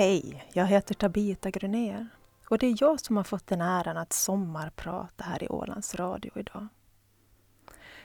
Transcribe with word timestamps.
Hej, 0.00 0.44
jag 0.52 0.66
heter 0.66 0.94
Tabita 0.94 1.50
Grunér 1.50 2.08
och 2.48 2.58
det 2.58 2.66
är 2.66 2.76
jag 2.80 3.00
som 3.00 3.16
har 3.16 3.24
fått 3.24 3.46
den 3.46 3.60
äran 3.60 3.96
att 3.96 4.12
sommarprata 4.12 5.24
här 5.24 5.42
i 5.42 5.48
Ålands 5.48 5.94
Radio 5.94 6.32
idag. 6.34 6.66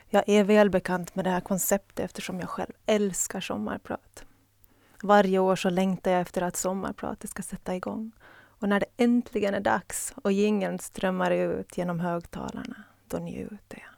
Jag 0.08 0.28
är 0.28 0.44
välbekant 0.44 1.14
med 1.14 1.24
det 1.24 1.30
här 1.30 1.40
konceptet 1.40 2.04
eftersom 2.04 2.40
jag 2.40 2.48
själv 2.48 2.72
älskar 2.86 3.40
sommarprat. 3.40 4.24
Varje 5.02 5.38
år 5.38 5.56
så 5.56 5.70
längtar 5.70 6.10
jag 6.10 6.20
efter 6.20 6.42
att 6.42 6.56
sommarpratet 6.56 7.30
ska 7.30 7.42
sätta 7.42 7.76
igång. 7.76 8.12
Och 8.32 8.68
när 8.68 8.80
det 8.80 8.86
äntligen 8.96 9.54
är 9.54 9.60
dags 9.60 10.14
och 10.22 10.32
jingeln 10.32 10.78
strömmar 10.78 11.30
ut 11.30 11.78
genom 11.78 12.00
högtalarna, 12.00 12.82
då 13.08 13.18
njuter 13.18 13.78
jag. 13.78 13.94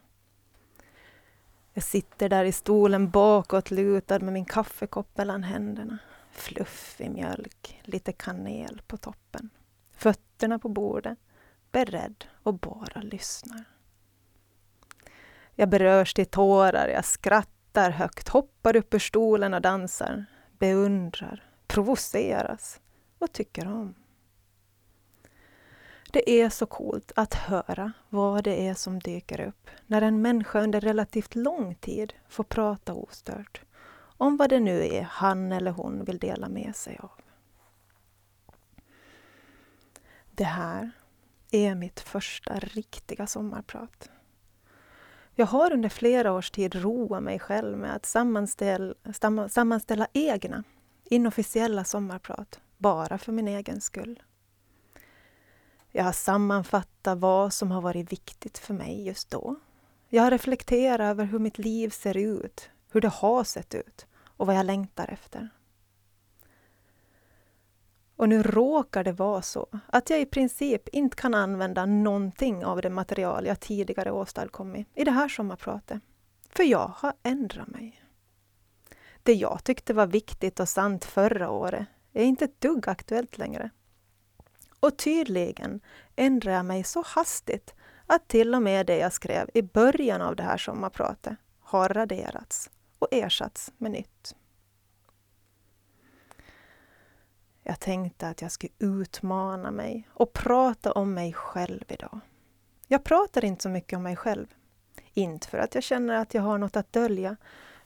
Jag 1.72 1.84
sitter 1.84 2.28
där 2.28 2.44
i 2.44 2.52
stolen 2.52 3.10
bakåt 3.10 3.70
lutad 3.70 4.18
med 4.18 4.32
min 4.32 4.44
kaffekopp 4.44 5.16
mellan 5.16 5.42
händerna. 5.42 5.98
Fluffig 6.38 7.10
mjölk, 7.10 7.80
lite 7.82 8.12
kanel 8.12 8.82
på 8.86 8.96
toppen. 8.96 9.50
Fötterna 9.92 10.58
på 10.58 10.68
bordet, 10.68 11.18
beredd 11.72 12.24
och 12.42 12.54
bara 12.54 13.02
lyssnar. 13.02 13.64
Jag 15.54 15.68
berörs 15.68 16.14
till 16.14 16.26
tårar, 16.26 16.88
jag 16.88 17.04
skrattar 17.04 17.90
högt, 17.90 18.28
hoppar 18.28 18.76
upp 18.76 18.94
ur 18.94 18.98
stolen 18.98 19.54
och 19.54 19.60
dansar, 19.60 20.26
beundrar, 20.58 21.44
provoceras 21.66 22.80
och 23.18 23.32
tycker 23.32 23.66
om. 23.66 23.94
Det 26.12 26.30
är 26.30 26.48
så 26.48 26.66
coolt 26.66 27.12
att 27.16 27.34
höra 27.34 27.92
vad 28.08 28.44
det 28.44 28.68
är 28.68 28.74
som 28.74 28.98
dyker 28.98 29.40
upp 29.40 29.70
när 29.86 30.02
en 30.02 30.22
människa 30.22 30.60
under 30.60 30.80
relativt 30.80 31.34
lång 31.34 31.74
tid 31.74 32.12
får 32.28 32.44
prata 32.44 32.94
ostört 32.94 33.62
om 34.18 34.36
vad 34.36 34.50
det 34.50 34.60
nu 34.60 34.86
är 34.86 35.02
han 35.02 35.52
eller 35.52 35.70
hon 35.70 36.04
vill 36.04 36.18
dela 36.18 36.48
med 36.48 36.76
sig 36.76 36.98
av. 37.02 37.10
Det 40.30 40.44
här 40.44 40.90
är 41.50 41.74
mitt 41.74 42.00
första 42.00 42.58
riktiga 42.58 43.26
sommarprat. 43.26 44.10
Jag 45.34 45.46
har 45.46 45.72
under 45.72 45.88
flera 45.88 46.32
års 46.32 46.50
tid 46.50 46.74
roat 46.74 47.22
mig 47.22 47.38
själv 47.38 47.78
med 47.78 47.94
att 47.94 48.06
sammanställa, 48.06 48.94
sammanställa 49.48 50.06
egna 50.12 50.64
inofficiella 51.04 51.84
sommarprat, 51.84 52.60
bara 52.76 53.18
för 53.18 53.32
min 53.32 53.48
egen 53.48 53.80
skull. 53.80 54.22
Jag 55.90 56.04
har 56.04 56.12
sammanfattat 56.12 57.18
vad 57.18 57.52
som 57.52 57.70
har 57.70 57.80
varit 57.80 58.12
viktigt 58.12 58.58
för 58.58 58.74
mig 58.74 59.06
just 59.06 59.30
då. 59.30 59.56
Jag 60.08 60.22
har 60.22 60.30
reflekterat 60.30 61.00
över 61.00 61.24
hur 61.24 61.38
mitt 61.38 61.58
liv 61.58 61.90
ser 61.90 62.16
ut, 62.16 62.70
hur 62.90 63.00
det 63.00 63.08
har 63.08 63.44
sett 63.44 63.74
ut 63.74 64.06
och 64.38 64.46
vad 64.46 64.56
jag 64.56 64.66
längtar 64.66 65.10
efter. 65.10 65.48
Och 68.16 68.28
nu 68.28 68.42
råkar 68.42 69.04
det 69.04 69.12
vara 69.12 69.42
så 69.42 69.66
att 69.86 70.10
jag 70.10 70.20
i 70.20 70.26
princip 70.26 70.88
inte 70.88 71.16
kan 71.16 71.34
använda 71.34 71.86
någonting 71.86 72.64
av 72.64 72.82
det 72.82 72.90
material 72.90 73.46
jag 73.46 73.60
tidigare 73.60 74.10
åstadkommit 74.10 74.88
i 74.94 75.04
det 75.04 75.10
här 75.10 75.28
sommarpratet. 75.28 76.02
För 76.50 76.62
jag 76.62 76.92
har 76.96 77.12
ändrat 77.22 77.68
mig. 77.68 78.02
Det 79.22 79.34
jag 79.34 79.64
tyckte 79.64 79.94
var 79.94 80.06
viktigt 80.06 80.60
och 80.60 80.68
sant 80.68 81.04
förra 81.04 81.50
året 81.50 81.86
är 82.12 82.24
inte 82.24 82.44
ett 82.44 82.60
dugg 82.60 82.88
aktuellt 82.88 83.38
längre. 83.38 83.70
Och 84.80 84.96
tydligen 84.98 85.80
ändrar 86.16 86.52
jag 86.52 86.64
mig 86.64 86.84
så 86.84 87.02
hastigt 87.06 87.74
att 88.06 88.28
till 88.28 88.54
och 88.54 88.62
med 88.62 88.86
det 88.86 88.98
jag 88.98 89.12
skrev 89.12 89.50
i 89.54 89.62
början 89.62 90.22
av 90.22 90.36
det 90.36 90.42
här 90.42 90.56
sommarpratet 90.56 91.36
har 91.60 91.88
raderats 91.88 92.70
och 92.98 93.08
ersatts 93.10 93.72
med 93.78 93.90
nytt. 93.90 94.36
Jag 97.62 97.80
tänkte 97.80 98.28
att 98.28 98.42
jag 98.42 98.52
skulle 98.52 98.72
utmana 98.78 99.70
mig 99.70 100.08
och 100.12 100.32
prata 100.32 100.92
om 100.92 101.14
mig 101.14 101.32
själv 101.32 101.84
idag. 101.88 102.20
Jag 102.86 103.04
pratar 103.04 103.44
inte 103.44 103.62
så 103.62 103.68
mycket 103.68 103.96
om 103.96 104.02
mig 104.02 104.16
själv. 104.16 104.54
Inte 105.14 105.48
för 105.48 105.58
att 105.58 105.74
jag 105.74 105.84
känner 105.84 106.14
att 106.14 106.34
jag 106.34 106.42
har 106.42 106.58
något 106.58 106.76
att 106.76 106.92
dölja, 106.92 107.36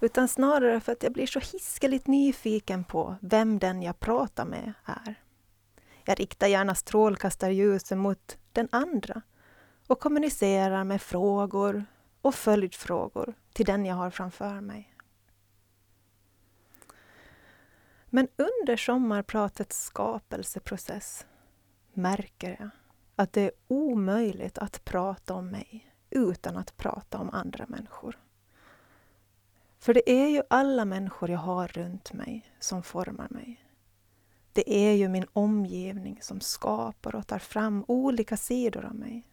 utan 0.01 0.29
snarare 0.29 0.81
för 0.81 0.93
att 0.93 1.03
jag 1.03 1.13
blir 1.13 1.27
så 1.27 1.41
hiskeligt 1.41 2.07
nyfiken 2.07 2.85
på 2.85 3.17
vem 3.21 3.59
den 3.59 3.83
jag 3.83 4.01
pratar 4.01 4.45
med 4.45 4.73
är. 4.85 5.15
Jag 6.05 6.21
riktar 6.21 6.47
gärna 6.47 6.75
strålkastarljuset 6.75 7.99
mot 7.99 8.39
den 8.53 8.69
andra 8.73 9.23
och 9.87 10.01
kommunicerar 10.01 10.85
med 10.85 11.03
frågor 11.03 11.85
och 12.23 12.35
följdfrågor 12.35 13.35
till 13.53 13.67
den 13.67 13.87
jag 13.87 13.97
har 13.97 14.11
framför 14.11 14.61
mig. 14.61 14.92
Men 18.15 18.29
under 18.37 18.77
sommarpratets 18.77 19.85
skapelseprocess 19.85 21.27
märker 21.93 22.57
jag 22.61 22.71
att 23.17 23.33
det 23.33 23.41
är 23.41 23.53
omöjligt 23.69 24.59
att 24.59 24.85
prata 24.85 25.35
om 25.35 25.49
mig 25.51 25.95
utan 26.11 26.57
att 26.57 26.77
prata 26.77 27.19
om 27.19 27.31
andra 27.31 27.67
människor. 27.69 28.19
För 29.79 29.95
det 29.95 30.11
är 30.11 30.29
ju 30.29 30.43
alla 30.51 30.85
människor 30.85 31.31
jag 31.31 31.39
har 31.39 31.69
runt 31.69 32.13
mig 32.13 32.53
som 32.59 32.83
formar 32.83 33.29
mig. 33.31 33.65
Det 34.53 34.71
är 34.71 34.93
ju 34.93 35.09
min 35.09 35.27
omgivning 35.33 36.19
som 36.23 36.41
skapar 36.41 37.15
och 37.15 37.27
tar 37.27 37.39
fram 37.39 37.85
olika 37.89 38.37
sidor 38.37 38.85
av 38.85 38.95
mig. 38.95 39.27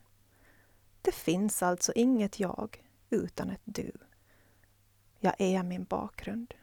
Det 1.01 1.16
finns 1.16 1.63
alltså 1.63 1.94
inget 1.96 2.40
jag 2.40 2.84
utan 3.09 3.50
ett 3.50 3.61
du. 3.63 3.91
Jag 5.19 5.35
är 5.38 5.63
min 5.63 5.84
bakgrund. 5.84 6.53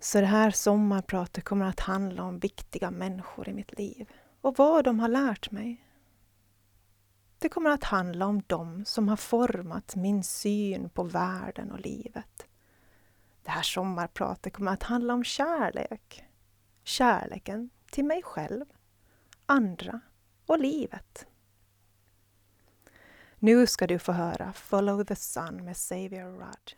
Så 0.00 0.20
det 0.20 0.26
här 0.26 0.50
sommarpratet 0.50 1.44
kommer 1.44 1.66
att 1.66 1.80
handla 1.80 2.22
om 2.22 2.38
viktiga 2.38 2.90
människor 2.90 3.48
i 3.48 3.52
mitt 3.52 3.78
liv 3.78 4.08
och 4.40 4.58
vad 4.58 4.84
de 4.84 5.00
har 5.00 5.08
lärt 5.08 5.50
mig. 5.50 5.84
Det 7.38 7.48
kommer 7.48 7.70
att 7.70 7.84
handla 7.84 8.26
om 8.26 8.42
dem 8.46 8.84
som 8.84 9.08
har 9.08 9.16
format 9.16 9.96
min 9.96 10.24
syn 10.24 10.90
på 10.90 11.02
världen 11.02 11.70
och 11.70 11.80
livet. 11.80 12.46
Det 13.42 13.50
här 13.50 13.62
sommarpratet 13.62 14.52
kommer 14.52 14.72
att 14.72 14.82
handla 14.82 15.14
om 15.14 15.24
kärlek. 15.24 16.24
Kärleken 16.84 17.70
till 17.90 18.04
mig 18.04 18.22
själv, 18.22 18.64
andra 19.46 20.00
och 20.46 20.58
livet. 20.58 21.26
Nu 23.38 23.66
ska 23.66 23.86
du 23.86 23.98
få 23.98 24.12
höra 24.12 24.52
Follow 24.52 25.04
the 25.04 25.16
Sun 25.16 25.64
med 25.64 25.76
Xavier 25.76 26.30
Rudd. 26.30 26.72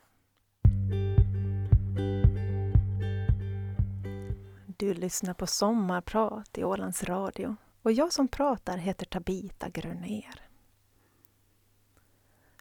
Du 4.82 4.94
lyssnar 4.94 5.34
på 5.34 5.46
Sommarprat 5.46 6.58
i 6.58 6.64
Ålands 6.64 7.04
Radio 7.04 7.56
och 7.82 7.92
jag 7.92 8.12
som 8.12 8.28
pratar 8.28 8.76
heter 8.76 9.06
Tabita 9.06 9.68
Grönér. 9.68 10.48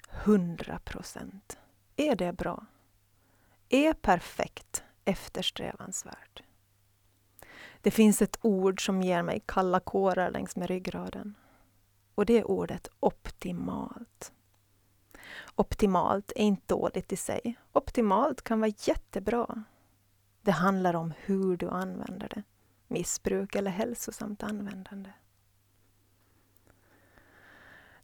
100 0.10 0.80
procent. 0.86 1.58
Är 1.96 2.16
det 2.16 2.34
bra? 2.34 2.66
Är 3.70 3.94
perfekt 3.94 4.84
eftersträvansvärt? 5.06 6.44
Det 7.82 7.92
finns 7.92 8.22
ett 8.22 8.38
ord 8.42 8.86
som 8.86 9.02
ger 9.02 9.24
mig 9.24 9.44
kalla 9.46 9.80
kårar 9.80 10.32
längs 10.32 10.56
med 10.56 10.68
ryggraden. 10.68 11.36
Och 12.16 12.26
det 12.26 12.40
är 12.40 12.52
ordet 12.52 12.88
optimalt. 13.00 14.32
Optimalt 15.56 16.32
är 16.36 16.44
inte 16.44 16.74
dåligt 16.74 17.12
i 17.12 17.18
sig. 17.18 17.58
Optimalt 17.72 18.42
kan 18.42 18.60
vara 18.60 18.74
jättebra. 18.78 19.64
Det 20.42 20.52
handlar 20.52 20.94
om 20.94 21.14
hur 21.18 21.58
du 21.58 21.70
använder 21.70 22.30
det. 22.30 22.44
Missbruk 22.88 23.56
eller 23.56 23.72
hälsosamt 23.72 24.44
användande. 24.44 25.10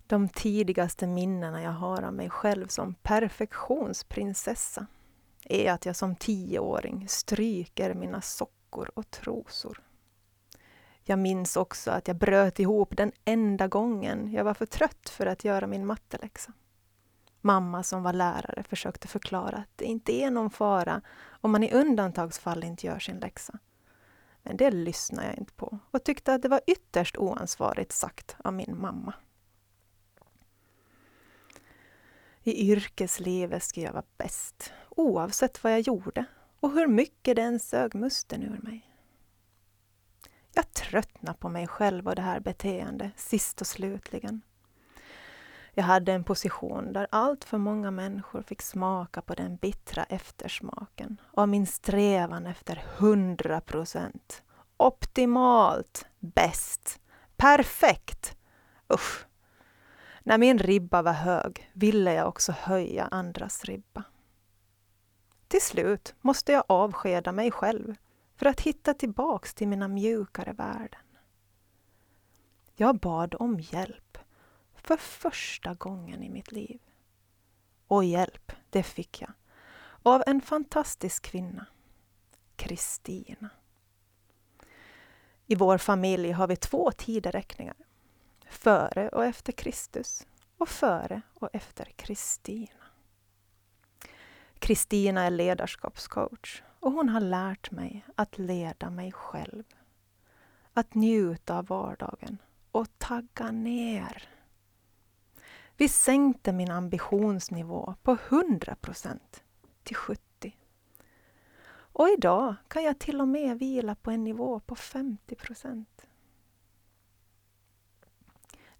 De 0.07 0.29
tidigaste 0.29 1.07
minnena 1.07 1.61
jag 1.61 1.71
har 1.71 2.01
av 2.01 2.13
mig 2.13 2.29
själv 2.29 2.67
som 2.67 2.93
perfektionsprinsessa 2.93 4.87
är 5.43 5.71
att 5.71 5.85
jag 5.85 5.95
som 5.95 6.15
tioåring 6.15 7.07
stryker 7.07 7.93
mina 7.93 8.21
sockor 8.21 8.91
och 8.93 9.11
trosor. 9.11 9.83
Jag 11.03 11.19
minns 11.19 11.57
också 11.57 11.91
att 11.91 12.07
jag 12.07 12.17
bröt 12.17 12.59
ihop 12.59 12.97
den 12.97 13.11
enda 13.25 13.67
gången 13.67 14.31
jag 14.31 14.43
var 14.43 14.53
för 14.53 14.65
trött 14.65 15.09
för 15.09 15.25
att 15.25 15.43
göra 15.43 15.67
min 15.67 15.85
matteläxa. 15.85 16.53
Mamma 17.41 17.83
som 17.83 18.03
var 18.03 18.13
lärare 18.13 18.63
försökte 18.63 19.07
förklara 19.07 19.57
att 19.57 19.71
det 19.75 19.85
inte 19.85 20.13
är 20.13 20.31
någon 20.31 20.49
fara 20.49 21.01
om 21.29 21.51
man 21.51 21.63
i 21.63 21.71
undantagsfall 21.71 22.63
inte 22.63 22.87
gör 22.87 22.99
sin 22.99 23.19
läxa. 23.19 23.59
Men 24.43 24.57
det 24.57 24.71
lyssnade 24.71 25.27
jag 25.27 25.37
inte 25.37 25.53
på 25.53 25.79
och 25.91 26.03
tyckte 26.03 26.33
att 26.33 26.41
det 26.41 26.49
var 26.49 26.61
ytterst 26.67 27.17
oansvarigt 27.17 27.91
sagt 27.91 28.35
av 28.43 28.53
min 28.53 28.79
mamma. 28.81 29.13
I 32.43 32.71
yrkeslivet 32.71 33.63
skulle 33.63 33.85
jag 33.85 33.93
vara 33.93 34.05
bäst, 34.17 34.73
oavsett 34.89 35.63
vad 35.63 35.73
jag 35.73 35.79
gjorde 35.79 36.25
och 36.59 36.71
hur 36.71 36.87
mycket 36.87 37.35
det 37.35 37.41
än 37.41 37.59
sög 37.59 37.95
musten 37.95 38.43
ur 38.43 38.59
mig. 38.63 38.91
Jag 40.53 40.73
tröttnade 40.73 41.37
på 41.37 41.49
mig 41.49 41.67
själv 41.67 42.07
och 42.07 42.15
det 42.15 42.21
här 42.21 42.39
beteendet, 42.39 43.11
sist 43.15 43.61
och 43.61 43.67
slutligen. 43.67 44.41
Jag 45.77 45.83
hade 45.83 46.13
en 46.13 46.23
position 46.23 46.93
där 46.93 47.07
allt 47.11 47.43
för 47.43 47.57
många 47.57 47.91
människor 47.91 48.41
fick 48.41 48.61
smaka 48.61 49.21
på 49.21 49.33
den 49.33 49.55
bittra 49.55 50.03
eftersmaken 50.03 51.21
av 51.31 51.49
min 51.49 51.67
strävan 51.67 52.45
efter 52.45 52.83
100 52.97 53.61
procent. 53.61 54.43
Optimalt, 54.77 56.05
bäst, 56.19 56.99
perfekt. 57.35 58.37
Usch! 58.93 59.25
När 60.23 60.37
min 60.37 60.57
ribba 60.57 61.01
var 61.01 61.13
hög 61.13 61.71
ville 61.73 62.13
jag 62.13 62.27
också 62.27 62.51
höja 62.51 63.07
andras 63.11 63.65
ribba. 63.65 64.03
Till 65.47 65.61
slut 65.61 66.15
måste 66.21 66.51
jag 66.51 66.63
avskeda 66.67 67.31
mig 67.31 67.51
själv 67.51 67.95
för 68.35 68.45
att 68.45 68.61
hitta 68.61 68.93
tillbaks 68.93 69.53
till 69.53 69.67
mina 69.67 69.87
mjukare 69.87 70.53
värden. 70.53 71.01
Jag 72.75 72.99
bad 72.99 73.35
om 73.39 73.59
hjälp 73.59 74.17
för 74.87 74.97
första 74.97 75.73
gången 75.73 76.23
i 76.23 76.29
mitt 76.29 76.51
liv. 76.51 76.79
Och 77.87 78.03
hjälp, 78.03 78.51
det 78.69 78.83
fick 78.83 79.21
jag. 79.21 79.31
Av 80.03 80.23
en 80.27 80.41
fantastisk 80.41 81.23
kvinna. 81.23 81.65
Kristina. 82.55 83.49
I 85.47 85.55
vår 85.55 85.77
familj 85.77 86.31
har 86.31 86.47
vi 86.47 86.55
två 86.55 86.91
tideräkningar. 86.91 87.75
Före 88.49 89.09
och 89.09 89.25
efter 89.25 89.51
Kristus 89.51 90.27
och 90.57 90.69
före 90.69 91.21
och 91.33 91.49
efter 91.53 91.85
Kristina. 91.85 92.85
Kristina 94.59 95.23
är 95.23 95.31
ledarskapscoach 95.31 96.63
och 96.79 96.91
hon 96.91 97.09
har 97.09 97.21
lärt 97.21 97.71
mig 97.71 98.05
att 98.15 98.37
leda 98.37 98.89
mig 98.89 99.11
själv. 99.11 99.63
Att 100.73 100.93
njuta 100.93 101.57
av 101.57 101.65
vardagen 101.65 102.37
och 102.71 102.87
tagga 102.97 103.51
ner. 103.51 104.36
Vi 105.77 105.89
sänkte 105.89 106.53
min 106.53 106.71
ambitionsnivå 106.71 107.95
på 108.03 108.17
100 108.29 108.75
procent 108.75 109.43
till 109.83 109.95
70. 109.95 110.57
Och 111.69 112.09
idag 112.09 112.55
kan 112.67 112.83
jag 112.83 112.99
till 112.99 113.21
och 113.21 113.27
med 113.27 113.59
vila 113.59 113.95
på 113.95 114.11
en 114.11 114.23
nivå 114.23 114.59
på 114.59 114.75
50 114.75 115.35
procent. 115.35 116.07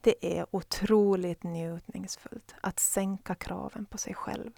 Det 0.01 0.39
är 0.39 0.55
otroligt 0.55 1.44
njutningsfullt 1.44 2.55
att 2.61 2.79
sänka 2.79 3.35
kraven 3.35 3.85
på 3.85 3.97
sig 3.97 4.13
själv 4.13 4.51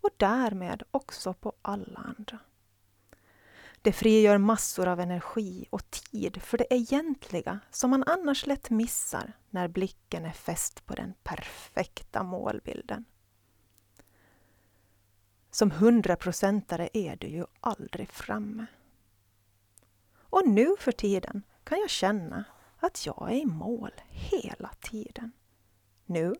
och 0.00 0.10
därmed 0.16 0.82
också 0.90 1.34
på 1.34 1.52
alla 1.62 2.00
andra. 2.00 2.38
Det 3.82 3.92
frigör 3.92 4.38
massor 4.38 4.88
av 4.88 5.00
energi 5.00 5.66
och 5.70 5.90
tid 5.90 6.42
för 6.42 6.58
det 6.58 6.74
egentliga 6.74 7.60
som 7.70 7.90
man 7.90 8.04
annars 8.06 8.46
lätt 8.46 8.70
missar 8.70 9.32
när 9.50 9.68
blicken 9.68 10.24
är 10.24 10.32
fäst 10.32 10.86
på 10.86 10.94
den 10.94 11.14
perfekta 11.22 12.22
målbilden. 12.22 13.04
Som 15.50 15.70
hundraprocentare 15.70 16.88
är 16.92 17.16
du 17.16 17.26
ju 17.26 17.44
aldrig 17.60 18.08
framme. 18.08 18.66
Och 20.16 20.48
nu 20.48 20.76
för 20.78 20.92
tiden 20.92 21.42
kan 21.64 21.78
jag 21.78 21.90
känna 21.90 22.44
att 22.80 23.06
jag 23.06 23.32
är 23.32 23.36
i 23.36 23.46
mål 23.46 23.92
hela 24.08 24.70
tiden. 24.80 25.32
Nu. 26.06 26.34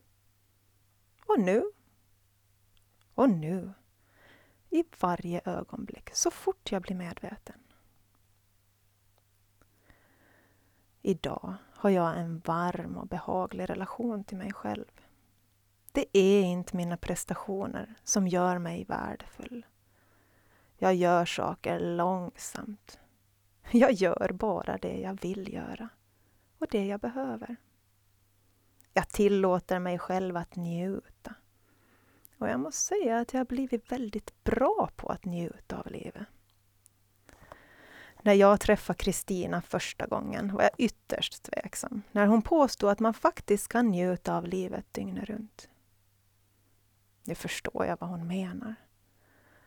Och 1.26 1.40
nu. 1.40 1.62
Och 3.14 3.30
nu 3.30 3.72
i 4.70 4.84
varje 5.00 5.40
ögonblick, 5.44 6.10
så 6.12 6.30
fort 6.30 6.72
jag 6.72 6.82
blir 6.82 6.96
medveten. 6.96 7.60
Idag 11.02 11.54
har 11.72 11.90
jag 11.90 12.18
en 12.18 12.38
varm 12.38 12.96
och 12.96 13.06
behaglig 13.06 13.70
relation 13.70 14.24
till 14.24 14.36
mig 14.36 14.52
själv. 14.52 15.00
Det 15.92 16.18
är 16.18 16.42
inte 16.42 16.76
mina 16.76 16.96
prestationer 16.96 17.94
som 18.04 18.28
gör 18.28 18.58
mig 18.58 18.84
värdefull. 18.84 19.66
Jag 20.76 20.94
gör 20.94 21.24
saker 21.24 21.80
långsamt. 21.80 22.98
Jag 23.70 23.92
gör 23.92 24.32
bara 24.32 24.78
det 24.78 25.00
jag 25.00 25.20
vill 25.22 25.52
göra 25.54 25.88
och 26.58 26.66
det 26.70 26.86
jag 26.86 27.00
behöver. 27.00 27.56
Jag 28.94 29.08
tillåter 29.08 29.78
mig 29.78 29.98
själv 29.98 30.36
att 30.36 30.56
njuta. 30.56 31.34
Och 32.38 32.48
jag 32.48 32.60
måste 32.60 32.80
säga 32.80 33.18
att 33.18 33.32
jag 33.32 33.40
har 33.40 33.44
blivit 33.44 33.92
väldigt 33.92 34.44
bra 34.44 34.90
på 34.96 35.08
att 35.08 35.24
njuta 35.24 35.78
av 35.78 35.86
livet. 35.86 36.26
När 38.22 38.32
jag 38.32 38.60
träffade 38.60 38.96
Kristina 38.96 39.62
första 39.62 40.06
gången 40.06 40.54
var 40.54 40.62
jag 40.62 40.70
ytterst 40.78 41.42
tveksam 41.42 42.02
när 42.12 42.26
hon 42.26 42.42
påstod 42.42 42.90
att 42.90 43.00
man 43.00 43.14
faktiskt 43.14 43.68
kan 43.68 43.88
njuta 43.88 44.36
av 44.36 44.46
livet 44.46 44.86
dygnet 44.92 45.24
runt. 45.24 45.68
Nu 47.24 47.34
förstår 47.34 47.86
jag 47.86 47.96
vad 48.00 48.10
hon 48.10 48.26
menar. 48.26 48.74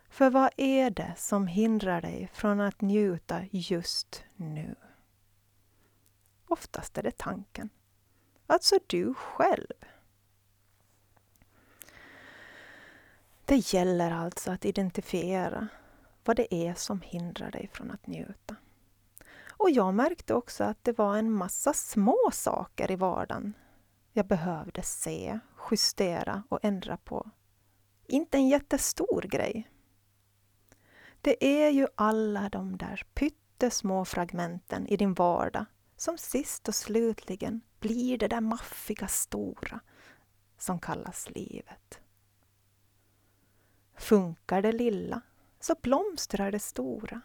För 0.09 0.29
vad 0.29 0.49
är 0.57 0.89
det 0.89 1.13
som 1.17 1.47
hindrar 1.47 2.01
dig 2.01 2.29
från 2.33 2.61
att 2.61 2.81
njuta 2.81 3.41
just 3.51 4.23
nu? 4.35 4.75
Oftast 6.47 6.97
är 6.97 7.03
det 7.03 7.17
tanken. 7.17 7.69
Alltså 8.47 8.79
du 8.87 9.13
själv. 9.13 9.73
Det 13.51 13.73
gäller 13.73 14.11
alltså 14.11 14.51
att 14.51 14.65
identifiera 14.65 15.67
vad 16.25 16.35
det 16.35 16.55
är 16.55 16.73
som 16.73 17.01
hindrar 17.01 17.51
dig 17.51 17.69
från 17.73 17.91
att 17.91 18.07
njuta. 18.07 18.55
Och 19.49 19.69
jag 19.69 19.93
märkte 19.93 20.33
också 20.33 20.63
att 20.63 20.83
det 20.83 20.97
var 20.97 21.17
en 21.17 21.31
massa 21.31 21.73
små 21.73 22.17
saker 22.33 22.91
i 22.91 22.95
vardagen 22.95 23.53
jag 24.13 24.27
behövde 24.27 24.81
se, 24.81 25.39
justera 25.71 26.43
och 26.49 26.59
ändra 26.63 26.97
på. 26.97 27.29
Inte 28.07 28.37
en 28.37 28.47
jättestor 28.47 29.21
grej. 29.21 29.71
Det 31.21 31.45
är 31.45 31.69
ju 31.69 31.87
alla 31.95 32.49
de 32.49 32.77
där 32.77 33.03
pyttesmå 33.13 34.05
fragmenten 34.05 34.87
i 34.87 34.97
din 34.97 35.13
vardag 35.13 35.65
som 35.97 36.17
sist 36.17 36.67
och 36.67 36.75
slutligen 36.75 37.61
blir 37.79 38.17
det 38.17 38.27
där 38.27 38.41
maffiga 38.41 39.07
stora 39.07 39.79
som 40.57 40.79
kallas 40.79 41.29
livet. 41.29 42.00
Funkar 44.01 44.61
det 44.61 44.71
lilla 44.71 45.21
så 45.59 45.75
blomstrar 45.81 46.51
det 46.51 46.59
stora. 46.59 47.21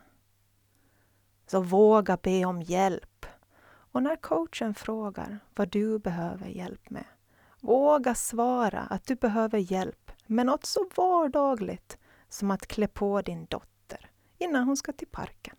Så 1.47 1.61
våga 1.61 2.16
be 2.23 2.45
om 2.45 2.62
hjälp. 2.62 3.26
Och 3.64 4.02
när 4.02 4.16
coachen 4.16 4.75
frågar 4.75 5.38
vad 5.54 5.68
du 5.68 5.99
behöver 5.99 6.47
hjälp 6.47 6.90
med, 6.90 7.04
våga 7.61 8.14
svara 8.14 8.80
att 8.80 9.06
du 9.06 9.14
behöver 9.14 9.59
hjälp 9.59 10.12
med 10.26 10.47
något 10.47 10.66
så 10.66 10.90
vardagligt 10.97 11.99
som 12.28 12.50
att 12.50 12.66
klä 12.66 12.88
på 12.88 13.23
din 13.23 13.47
dotter 13.47 14.11
innan 14.38 14.64
hon 14.64 14.76
ska 14.76 14.92
till 14.92 15.09
parken. 15.09 15.56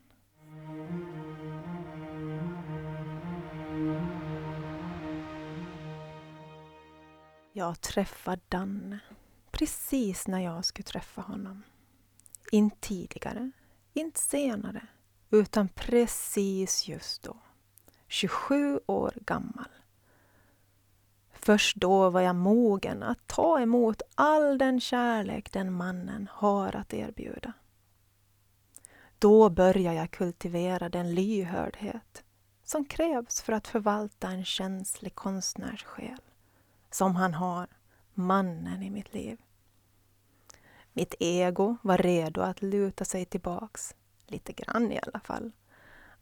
Jag 7.53 7.81
träffar 7.81 8.39
Danne 8.49 8.99
precis 9.51 10.27
när 10.27 10.39
jag 10.39 10.65
skulle 10.65 10.83
träffa 10.83 11.21
honom. 11.21 11.63
Inte 12.51 12.77
tidigare, 12.79 13.51
inte 13.93 14.19
senare, 14.19 14.87
utan 15.29 15.67
precis 15.67 16.87
just 16.87 17.23
då. 17.23 17.37
27 18.07 18.79
år 18.85 19.13
gammal. 19.15 19.69
Först 21.33 21.75
då 21.75 22.09
var 22.09 22.21
jag 22.21 22.35
mogen 22.35 23.03
att 23.03 23.27
ta 23.27 23.59
emot 23.59 24.01
all 24.15 24.57
den 24.57 24.79
kärlek 24.79 25.51
den 25.51 25.73
mannen 25.73 26.29
har 26.31 26.75
att 26.75 26.93
erbjuda. 26.93 27.53
Då 29.19 29.49
börjar 29.49 29.93
jag 29.93 30.11
kultivera 30.11 30.89
den 30.89 31.15
lyhördhet 31.15 32.23
som 32.63 32.85
krävs 32.85 33.41
för 33.41 33.53
att 33.53 33.67
förvalta 33.67 34.27
en 34.27 34.45
känslig 34.45 35.15
konstnärssjäl, 35.15 36.21
som 36.89 37.15
han 37.15 37.33
har, 37.33 37.67
mannen 38.17 38.83
i 38.83 38.89
mitt 38.89 39.13
liv. 39.13 39.37
Mitt 40.93 41.15
ego 41.19 41.77
var 41.81 41.97
redo 41.97 42.41
att 42.41 42.61
luta 42.61 43.05
sig 43.05 43.25
tillbaks, 43.25 43.95
lite 44.27 44.53
grann 44.53 44.91
i 44.91 44.99
alla 45.01 45.19
fall, 45.19 45.51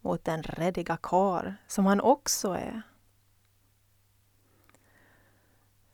mot 0.01 0.25
den 0.25 0.43
räddiga 0.43 0.97
kar 0.97 1.55
som 1.67 1.85
han 1.85 2.01
också 2.01 2.51
är. 2.51 2.81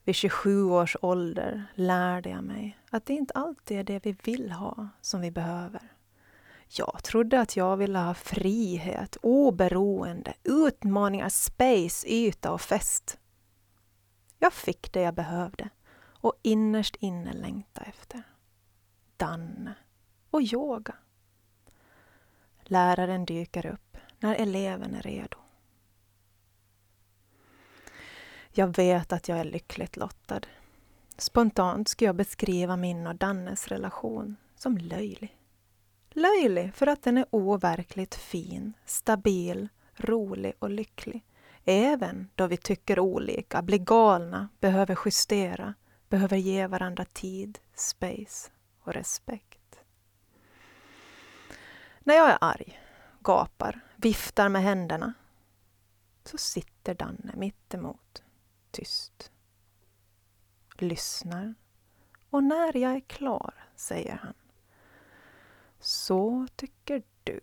Vid 0.03 0.15
27 0.15 0.63
års 0.63 0.97
ålder 1.01 1.65
lärde 1.75 2.29
jag 2.29 2.43
mig 2.43 2.77
att 2.89 3.05
det 3.05 3.13
inte 3.13 3.33
alltid 3.33 3.79
är 3.79 3.83
det 3.83 4.05
vi 4.05 4.15
vill 4.23 4.51
ha 4.51 4.89
som 5.01 5.21
vi 5.21 5.31
behöver. 5.31 5.81
Jag 6.67 7.03
trodde 7.03 7.41
att 7.41 7.55
jag 7.55 7.77
ville 7.77 7.99
ha 7.99 8.13
frihet, 8.13 9.17
oberoende, 9.21 10.33
utmaningar, 10.43 11.29
space, 11.29 12.07
yta 12.07 12.51
och 12.51 12.61
fest. 12.61 13.19
Jag 14.39 14.53
fick 14.53 14.93
det 14.93 15.01
jag 15.01 15.13
behövde 15.13 15.69
och 16.21 16.33
innerst 16.41 16.95
inne 16.95 17.33
längta 17.33 17.81
efter. 17.81 18.23
Danne 19.17 19.73
och 20.31 20.41
yoga. 20.41 20.95
Läraren 22.63 23.25
dyker 23.25 23.65
upp 23.65 23.97
när 24.19 24.35
eleven 24.35 24.95
är 24.95 25.01
redo. 25.01 25.37
Jag 28.51 28.77
vet 28.77 29.13
att 29.13 29.27
jag 29.27 29.39
är 29.39 29.43
lyckligt 29.43 29.97
lottad. 29.97 30.41
Spontant 31.17 31.87
skulle 31.87 32.07
jag 32.07 32.15
beskriva 32.15 32.77
min 32.77 33.07
och 33.07 33.15
Dannes 33.15 33.67
relation 33.67 34.35
som 34.55 34.77
löjlig. 34.77 35.37
Löjlig 36.09 36.75
för 36.75 36.87
att 36.87 37.03
den 37.03 37.17
är 37.17 37.25
overkligt 37.29 38.15
fin, 38.15 38.73
stabil, 38.85 39.69
rolig 39.95 40.53
och 40.59 40.69
lycklig. 40.69 41.25
Även 41.65 42.29
då 42.35 42.47
vi 42.47 42.57
tycker 42.57 42.99
olika, 42.99 43.61
blir 43.61 43.77
galna, 43.77 44.49
behöver 44.59 44.99
justera, 45.05 45.73
behöver 46.11 46.37
ge 46.37 46.67
varandra 46.67 47.05
tid, 47.05 47.59
space 47.75 48.51
och 48.81 48.93
respekt. 48.93 49.79
När 51.99 52.15
jag 52.15 52.29
är 52.29 52.37
arg, 52.41 52.79
gapar, 53.19 53.79
viftar 53.95 54.49
med 54.49 54.61
händerna 54.61 55.13
så 56.23 56.37
sitter 56.37 56.95
Danne 56.95 57.33
mittemot, 57.35 58.23
tyst. 58.71 59.31
Lyssnar. 60.77 61.55
Och 62.29 62.43
när 62.43 62.77
jag 62.77 62.95
är 62.95 62.99
klar, 62.99 63.53
säger 63.75 64.15
han. 64.15 64.33
Så 65.79 66.47
tycker 66.55 67.03
du. 67.23 67.39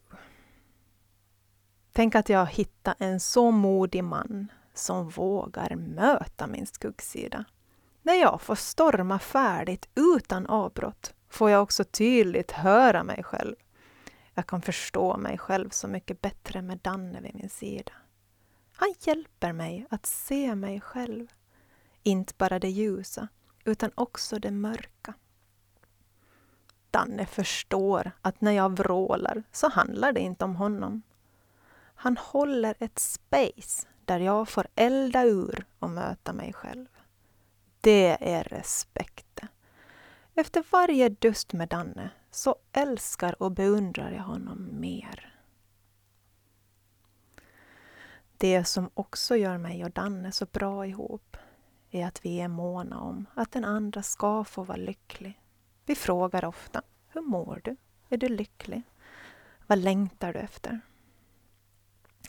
Tänk 1.93 2.15
att 2.15 2.29
jag 2.29 2.47
hittat 2.47 2.97
en 3.01 3.21
så 3.21 3.51
modig 3.51 4.05
man 4.05 4.53
som 4.75 5.09
vågar 5.09 5.77
möta 5.77 6.47
min 6.47 6.67
skuggsida. 6.67 7.45
När 8.09 8.15
jag 8.15 8.41
får 8.41 8.55
storma 8.55 9.19
färdigt 9.19 9.89
utan 9.95 10.47
avbrott 10.47 11.15
får 11.29 11.51
jag 11.51 11.63
också 11.63 11.85
tydligt 11.85 12.51
höra 12.51 13.05
mig 13.05 13.23
själv. 13.23 13.57
Jag 14.35 14.47
kan 14.47 14.63
förstå 14.63 15.17
mig 15.17 15.39
själv 15.39 15.71
så 15.71 15.89
mycket 15.89 16.21
bättre 16.21 16.63
med 16.63 16.79
Danne 16.79 17.21
vid 17.21 17.35
min 17.35 17.49
sida. 17.49 17.93
Han 18.73 18.95
hjälper 19.01 19.53
mig 19.53 19.87
att 19.91 20.07
se 20.07 20.55
mig 20.55 20.81
själv. 20.81 21.27
Inte 22.03 22.35
bara 22.39 22.59
det 22.59 22.69
ljusa, 22.69 23.29
utan 23.65 23.91
också 23.95 24.39
det 24.39 24.51
mörka. 24.51 25.15
Danne 26.91 27.27
förstår 27.27 28.11
att 28.21 28.41
när 28.41 28.53
jag 28.53 28.77
vrålar 28.77 29.43
så 29.53 29.69
handlar 29.69 30.13
det 30.13 30.21
inte 30.21 30.45
om 30.45 30.57
honom. 30.57 31.03
Han 31.95 32.17
håller 32.17 32.75
ett 32.79 32.99
space 32.99 33.87
där 34.05 34.21
jag 34.21 34.49
får 34.49 34.67
elda 34.75 35.25
ur 35.25 35.67
och 35.79 35.91
möta 35.91 36.33
mig 36.33 36.53
själv. 36.53 36.87
Det 37.89 38.17
är 38.21 38.45
respekt. 38.45 39.41
Efter 40.35 40.65
varje 40.71 41.09
dust 41.09 41.53
med 41.53 41.69
Danne 41.69 42.11
så 42.31 42.57
älskar 42.73 43.43
och 43.43 43.53
beundrar 43.53 44.11
jag 44.11 44.23
honom 44.23 44.69
mer. 44.73 45.35
Det 48.37 48.65
som 48.65 48.91
också 48.95 49.37
gör 49.37 49.59
mig 49.59 49.85
och 49.85 49.91
Danne 49.91 50.33
så 50.33 50.47
bra 50.47 50.87
ihop 50.87 51.37
är 51.91 52.07
att 52.07 52.25
vi 52.25 52.41
är 52.41 52.49
måna 52.49 53.01
om 53.01 53.27
att 53.35 53.53
den 53.53 53.65
andra 53.65 54.03
ska 54.03 54.45
få 54.45 54.63
vara 54.63 54.79
lycklig. 54.79 55.41
Vi 55.87 55.95
frågar 55.95 56.45
ofta, 56.45 56.83
hur 57.09 57.21
mår 57.21 57.61
du? 57.65 57.77
Är 58.09 58.17
du 58.17 58.29
lycklig? 58.29 58.83
Vad 59.67 59.79
längtar 59.79 60.33
du 60.33 60.39
efter? 60.39 60.81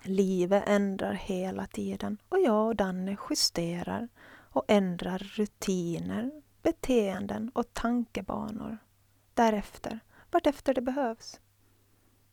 Livet 0.04 0.64
ändrar 0.68 1.14
hela 1.14 1.66
tiden 1.66 2.18
och 2.30 2.40
jag 2.40 2.68
och 2.68 2.76
Danne 2.76 3.18
justerar 3.30 4.08
och 4.50 4.66
ändrar 4.68 5.18
rutiner, 5.18 6.32
beteenden 6.62 7.52
och 7.54 7.74
tankebanor 7.74 8.78
därefter, 9.34 10.00
vartefter 10.32 10.74
det 10.74 10.82
behövs. 10.82 11.40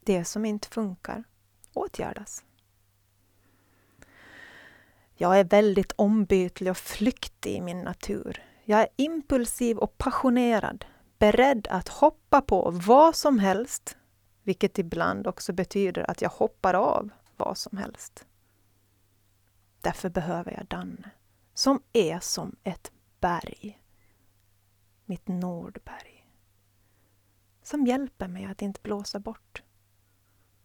Det 0.01 0.25
som 0.25 0.45
inte 0.45 0.69
funkar 0.69 1.25
åtgärdas. 1.73 2.45
Jag 5.15 5.41
är 5.41 5.45
väldigt 5.45 5.93
ombytlig 5.97 6.71
och 6.71 6.77
flyktig 6.77 7.53
i 7.57 7.61
min 7.61 7.83
natur. 7.83 8.43
Jag 8.65 8.81
är 8.81 8.89
impulsiv 8.97 9.79
och 9.79 9.99
passionerad, 9.99 10.85
beredd 11.19 11.69
att 11.71 11.89
hoppa 11.89 12.41
på 12.41 12.71
vad 12.71 13.17
som 13.17 13.39
helst, 13.39 13.97
vilket 14.43 14.79
ibland 14.79 15.27
också 15.27 15.53
betyder 15.53 16.11
att 16.11 16.23
jag 16.23 16.31
hoppar 16.31 16.75
av 16.75 17.11
vad 17.37 17.59
som 17.59 17.79
helst. 17.79 18.27
Därför 19.81 20.09
behöver 20.09 20.53
jag 20.53 20.67
Danne, 20.67 21.11
som 21.59 21.83
är 21.93 22.21
som 22.21 22.57
ett 22.65 22.93
berg. 23.21 23.81
Mitt 25.05 25.29
Nordberg. 25.29 26.27
Som 27.63 27.87
hjälper 27.87 28.29
mig 28.29 28.45
att 28.45 28.63
inte 28.63 28.81
blåsa 28.83 29.19
bort. 29.21 29.63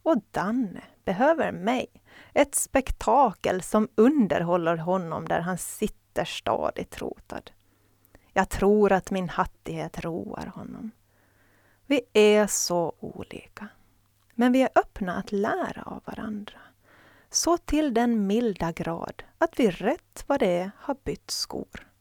Och 0.03 0.21
Danne 0.31 0.83
behöver 1.03 1.51
mig. 1.51 1.87
Ett 2.33 2.55
spektakel 2.55 3.61
som 3.61 3.87
underhåller 3.95 4.77
honom 4.77 5.27
där 5.27 5.39
han 5.39 5.57
sitter 5.57 6.25
stadigt 6.25 7.01
rotad. 7.01 7.51
Jag 8.33 8.49
tror 8.49 8.91
att 8.91 9.11
min 9.11 9.29
hattighet 9.29 10.05
roar 10.05 10.45
honom. 10.55 10.91
Vi 11.85 12.01
är 12.13 12.47
så 12.47 12.95
olika. 12.99 13.67
Men 14.35 14.51
vi 14.51 14.61
är 14.61 14.69
öppna 14.75 15.15
att 15.15 15.31
lära 15.31 15.83
av 15.83 16.01
varandra. 16.05 16.59
Så 17.33 17.57
till 17.57 17.93
den 17.93 18.27
milda 18.27 18.71
grad 18.71 19.23
att 19.37 19.59
vi 19.59 19.71
rätt 19.71 20.23
vad 20.27 20.39
det 20.39 20.47
är 20.47 20.71
har 20.77 20.95
bytt 21.03 21.31
skor. 21.31 21.91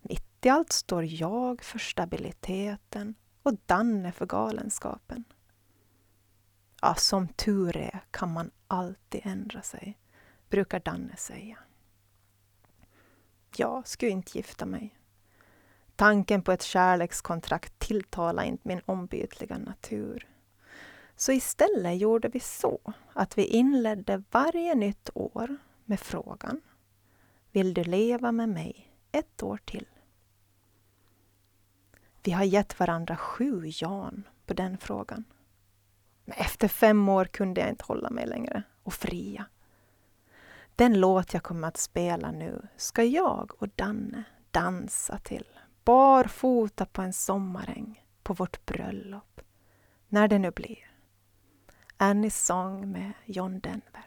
Mitt 0.00 0.46
i 0.46 0.48
allt 0.48 0.72
står 0.72 1.04
jag 1.04 1.62
för 1.62 1.78
stabiliteten 1.78 3.14
och 3.42 3.56
Danne 3.66 4.12
för 4.12 4.26
galenskapen. 4.26 5.24
Ja, 6.80 6.94
som 6.94 7.28
tur 7.28 7.76
är 7.76 8.04
kan 8.10 8.32
man 8.32 8.50
alltid 8.66 9.20
ändra 9.24 9.62
sig, 9.62 9.98
brukar 10.48 10.80
Danne 10.80 11.16
säga. 11.16 11.58
Jag 13.56 13.88
skulle 13.88 14.10
inte 14.10 14.38
gifta 14.38 14.66
mig. 14.66 14.94
Tanken 15.96 16.42
på 16.42 16.52
ett 16.52 16.62
kärlekskontrakt 16.62 17.78
tilltalar 17.78 18.44
inte 18.44 18.68
min 18.68 18.80
ombytliga 18.86 19.58
natur. 19.58 20.31
Så 21.16 21.32
istället 21.32 22.00
gjorde 22.00 22.28
vi 22.28 22.40
så 22.40 22.78
att 23.12 23.38
vi 23.38 23.44
inledde 23.44 24.22
varje 24.30 24.74
nytt 24.74 25.10
år 25.14 25.56
med 25.84 26.00
frågan 26.00 26.60
Vill 27.52 27.74
du 27.74 27.84
leva 27.84 28.32
med 28.32 28.48
mig 28.48 28.88
ett 29.12 29.42
år 29.42 29.60
till? 29.64 29.86
Vi 32.22 32.32
har 32.32 32.44
gett 32.44 32.80
varandra 32.80 33.16
sju 33.16 33.62
jan 33.64 34.28
på 34.46 34.54
den 34.54 34.78
frågan. 34.78 35.24
Men 36.24 36.38
efter 36.38 36.68
fem 36.68 37.08
år 37.08 37.24
kunde 37.24 37.60
jag 37.60 37.70
inte 37.70 37.84
hålla 37.84 38.10
mig 38.10 38.26
längre 38.26 38.62
och 38.82 38.94
fria. 38.94 39.46
Den 40.76 41.00
låt 41.00 41.34
jag 41.34 41.42
kommer 41.42 41.68
att 41.68 41.76
spela 41.76 42.30
nu 42.30 42.68
ska 42.76 43.04
jag 43.04 43.62
och 43.62 43.68
Danne 43.68 44.24
dansa 44.50 45.18
till 45.18 45.46
barfota 45.84 46.86
på 46.86 47.02
en 47.02 47.12
sommaräng 47.12 48.04
på 48.22 48.34
vårt 48.34 48.66
bröllop. 48.66 49.40
När 50.08 50.28
det 50.28 50.38
nu 50.38 50.50
blir. 50.50 50.91
Annies 52.02 52.44
sång 52.44 52.92
med 52.92 53.12
John 53.24 53.60
Denver. 53.60 54.04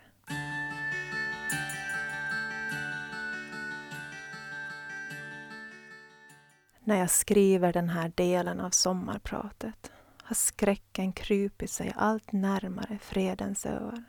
När 6.80 7.00
jag 7.00 7.10
skriver 7.10 7.74
den 7.74 7.90
här 7.90 8.12
delen 8.16 8.60
av 8.60 8.70
sommarpratet 8.70 9.92
har 10.24 10.34
skräcken 10.36 11.14
krupit 11.14 11.72
sig 11.72 11.94
allt 11.96 12.32
närmare 12.32 13.00
fredens 13.02 13.66
öar. 13.66 14.04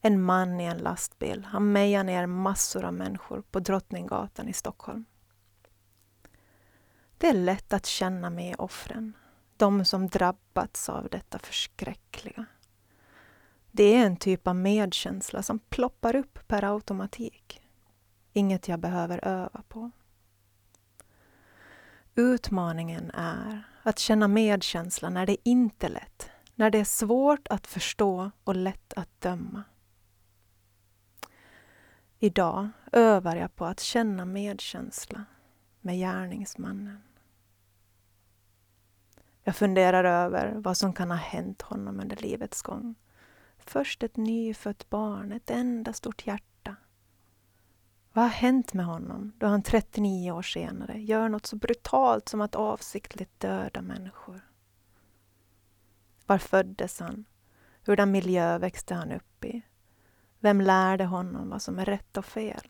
En 0.00 0.22
man 0.22 0.60
i 0.60 0.64
en 0.64 0.78
lastbil 0.78 1.44
har 1.44 1.60
mejat 1.60 2.06
ner 2.06 2.26
massor 2.26 2.84
av 2.84 2.94
människor 2.94 3.42
på 3.50 3.60
Drottninggatan 3.60 4.48
i 4.48 4.52
Stockholm. 4.52 5.04
Det 7.18 7.28
är 7.28 7.34
lätt 7.34 7.72
att 7.72 7.86
känna 7.86 8.30
med 8.30 8.54
offren, 8.58 9.12
de 9.56 9.84
som 9.84 10.08
drabbats 10.08 10.88
av 10.88 11.08
detta 11.10 11.38
förskräckliga. 11.38 12.46
Det 13.74 13.94
är 13.94 14.06
en 14.06 14.16
typ 14.16 14.46
av 14.46 14.56
medkänsla 14.56 15.42
som 15.42 15.58
ploppar 15.58 16.16
upp 16.16 16.48
per 16.48 16.64
automatik. 16.64 17.60
Inget 18.32 18.68
jag 18.68 18.80
behöver 18.80 19.24
öva 19.24 19.62
på. 19.68 19.90
Utmaningen 22.14 23.10
är 23.10 23.68
att 23.82 23.98
känna 23.98 24.28
medkänsla 24.28 25.10
när 25.10 25.26
det 25.26 25.36
inte 25.48 25.86
är 25.86 25.90
lätt, 25.90 26.30
när 26.54 26.70
det 26.70 26.78
är 26.78 26.84
svårt 26.84 27.48
att 27.48 27.66
förstå 27.66 28.30
och 28.44 28.56
lätt 28.56 28.92
att 28.92 29.20
döma. 29.20 29.62
Idag 32.18 32.68
övar 32.92 33.36
jag 33.36 33.56
på 33.56 33.64
att 33.64 33.80
känna 33.80 34.24
medkänsla 34.24 35.24
med 35.80 35.98
gärningsmannen. 35.98 37.02
Jag 39.42 39.56
funderar 39.56 40.04
över 40.04 40.54
vad 40.56 40.76
som 40.76 40.92
kan 40.92 41.10
ha 41.10 41.18
hänt 41.18 41.62
honom 41.62 42.00
under 42.00 42.16
livets 42.16 42.62
gång. 42.62 42.94
Först 43.66 44.02
ett 44.02 44.16
nyfött 44.16 44.90
barn, 44.90 45.32
ett 45.32 45.50
enda 45.50 45.92
stort 45.92 46.26
hjärta. 46.26 46.76
Vad 48.12 48.24
har 48.24 48.30
hänt 48.30 48.72
med 48.72 48.86
honom 48.86 49.32
då 49.38 49.46
han 49.46 49.62
39 49.62 50.32
år 50.32 50.42
senare 50.42 50.98
gör 51.02 51.28
något 51.28 51.46
så 51.46 51.56
brutalt 51.56 52.28
som 52.28 52.40
att 52.40 52.54
avsiktligt 52.54 53.40
döda 53.40 53.82
människor? 53.82 54.40
Var 56.26 56.38
föddes 56.38 57.00
han? 57.00 57.24
Hurdan 57.84 58.10
miljö 58.10 58.58
växte 58.58 58.94
han 58.94 59.12
upp 59.12 59.44
i? 59.44 59.62
Vem 60.40 60.60
lärde 60.60 61.04
honom 61.04 61.50
vad 61.50 61.62
som 61.62 61.78
är 61.78 61.84
rätt 61.84 62.16
och 62.16 62.24
fel? 62.24 62.68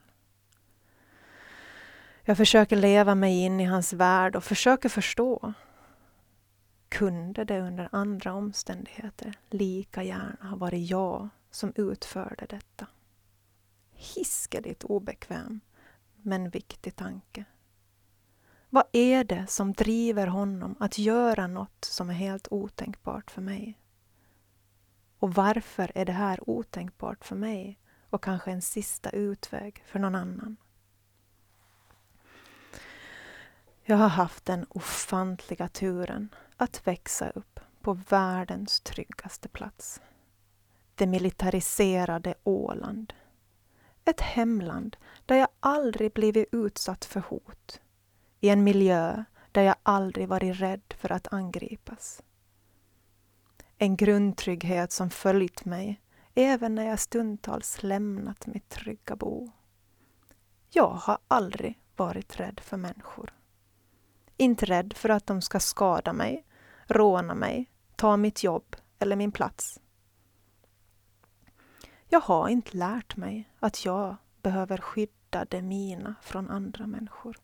Jag 2.24 2.36
försöker 2.36 2.76
leva 2.76 3.14
mig 3.14 3.44
in 3.44 3.60
i 3.60 3.64
hans 3.64 3.92
värld 3.92 4.36
och 4.36 4.44
försöker 4.44 4.88
förstå. 4.88 5.54
Kunde 6.92 7.44
det 7.44 7.60
under 7.60 7.88
andra 7.92 8.32
omständigheter 8.32 9.34
lika 9.50 10.02
gärna 10.02 10.48
ha 10.48 10.56
varit 10.56 10.90
jag 10.90 11.28
som 11.50 11.72
utförde 11.76 12.46
detta? 12.46 12.86
Hiskeligt 13.92 14.84
obekväm, 14.84 15.60
men 16.16 16.50
viktig 16.50 16.96
tanke. 16.96 17.44
Vad 18.70 18.84
är 18.92 19.24
det 19.24 19.46
som 19.46 19.72
driver 19.72 20.26
honom 20.26 20.76
att 20.80 20.98
göra 20.98 21.46
något 21.46 21.84
som 21.84 22.10
är 22.10 22.14
helt 22.14 22.48
otänkbart 22.50 23.30
för 23.30 23.42
mig? 23.42 23.78
Och 25.18 25.34
varför 25.34 25.92
är 25.94 26.04
det 26.04 26.12
här 26.12 26.50
otänkbart 26.50 27.24
för 27.24 27.36
mig 27.36 27.78
och 28.10 28.24
kanske 28.24 28.50
en 28.50 28.62
sista 28.62 29.10
utväg 29.10 29.82
för 29.86 29.98
någon 29.98 30.14
annan? 30.14 30.56
Jag 33.84 33.96
har 33.96 34.08
haft 34.08 34.44
den 34.44 34.66
ofantliga 34.68 35.68
turen 35.68 36.28
att 36.62 36.86
växa 36.86 37.30
upp 37.30 37.60
på 37.80 37.92
världens 37.92 38.80
tryggaste 38.80 39.48
plats. 39.48 40.00
Det 40.94 41.06
militariserade 41.06 42.34
Åland. 42.44 43.12
Ett 44.04 44.20
hemland 44.20 44.96
där 45.26 45.36
jag 45.36 45.48
aldrig 45.60 46.12
blivit 46.12 46.48
utsatt 46.52 47.04
för 47.04 47.20
hot. 47.20 47.80
I 48.40 48.48
en 48.48 48.64
miljö 48.64 49.24
där 49.52 49.62
jag 49.62 49.74
aldrig 49.82 50.28
varit 50.28 50.60
rädd 50.60 50.94
för 50.98 51.12
att 51.12 51.32
angripas. 51.32 52.22
En 53.78 53.96
grundtrygghet 53.96 54.92
som 54.92 55.10
följt 55.10 55.64
mig 55.64 56.00
även 56.34 56.74
när 56.74 56.86
jag 56.86 57.00
stundtals 57.00 57.82
lämnat 57.82 58.46
mitt 58.46 58.68
trygga 58.68 59.16
bo. 59.16 59.50
Jag 60.70 60.90
har 60.90 61.18
aldrig 61.28 61.78
varit 61.96 62.40
rädd 62.40 62.60
för 62.60 62.76
människor. 62.76 63.32
Inte 64.36 64.66
rädd 64.66 64.92
för 64.96 65.08
att 65.08 65.26
de 65.26 65.42
ska 65.42 65.60
skada 65.60 66.12
mig, 66.12 66.44
råna 66.86 67.34
mig, 67.34 67.70
ta 67.96 68.16
mitt 68.16 68.42
jobb 68.42 68.76
eller 68.98 69.16
min 69.16 69.32
plats. 69.32 69.80
Jag 72.08 72.20
har 72.20 72.48
inte 72.48 72.76
lärt 72.76 73.16
mig 73.16 73.48
att 73.60 73.84
jag 73.84 74.16
behöver 74.42 74.78
skydda 74.78 75.44
det 75.44 75.62
mina 75.62 76.14
från 76.22 76.50
andra 76.50 76.86
människor. 76.86 77.36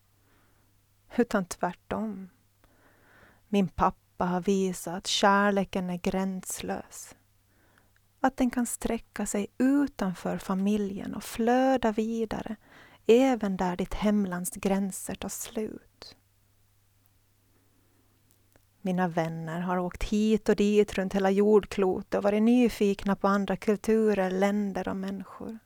Utan 1.17 1.45
tvärtom. 1.45 2.29
Min 3.49 3.69
pappa 3.69 4.25
har 4.25 4.41
visat 4.41 4.95
att 4.95 5.07
kärleken 5.07 5.91
är 5.91 5.97
gränslös. 5.97 7.17
Att 8.21 8.37
den 8.37 8.51
kan 8.51 8.67
sträcka 8.67 9.27
sig 9.27 9.47
utanför 9.59 10.39
familjen 10.39 11.15
och 11.15 11.25
flöda 11.25 11.93
vidare 11.93 12.57
även 13.07 13.57
där 13.57 13.77
ditt 13.77 13.95
hemlands 13.95 14.51
gränser 14.51 15.15
tar 15.15 15.29
slut. 15.29 15.88
Mina 18.81 19.09
vänner 19.09 19.61
har 19.61 19.79
åkt 19.79 20.05
hit 20.05 20.49
och 20.49 20.57
dit 20.57 20.95
runt 20.95 21.15
hela 21.15 21.31
jordklotet 21.31 22.15
och 22.15 22.23
varit 22.23 22.43
nyfikna 22.43 23.17
på 23.17 23.29
andra 23.29 23.57
kulturer, 23.57 24.31
länder 24.31 24.89
och 24.89 24.97
människor. 24.97 25.59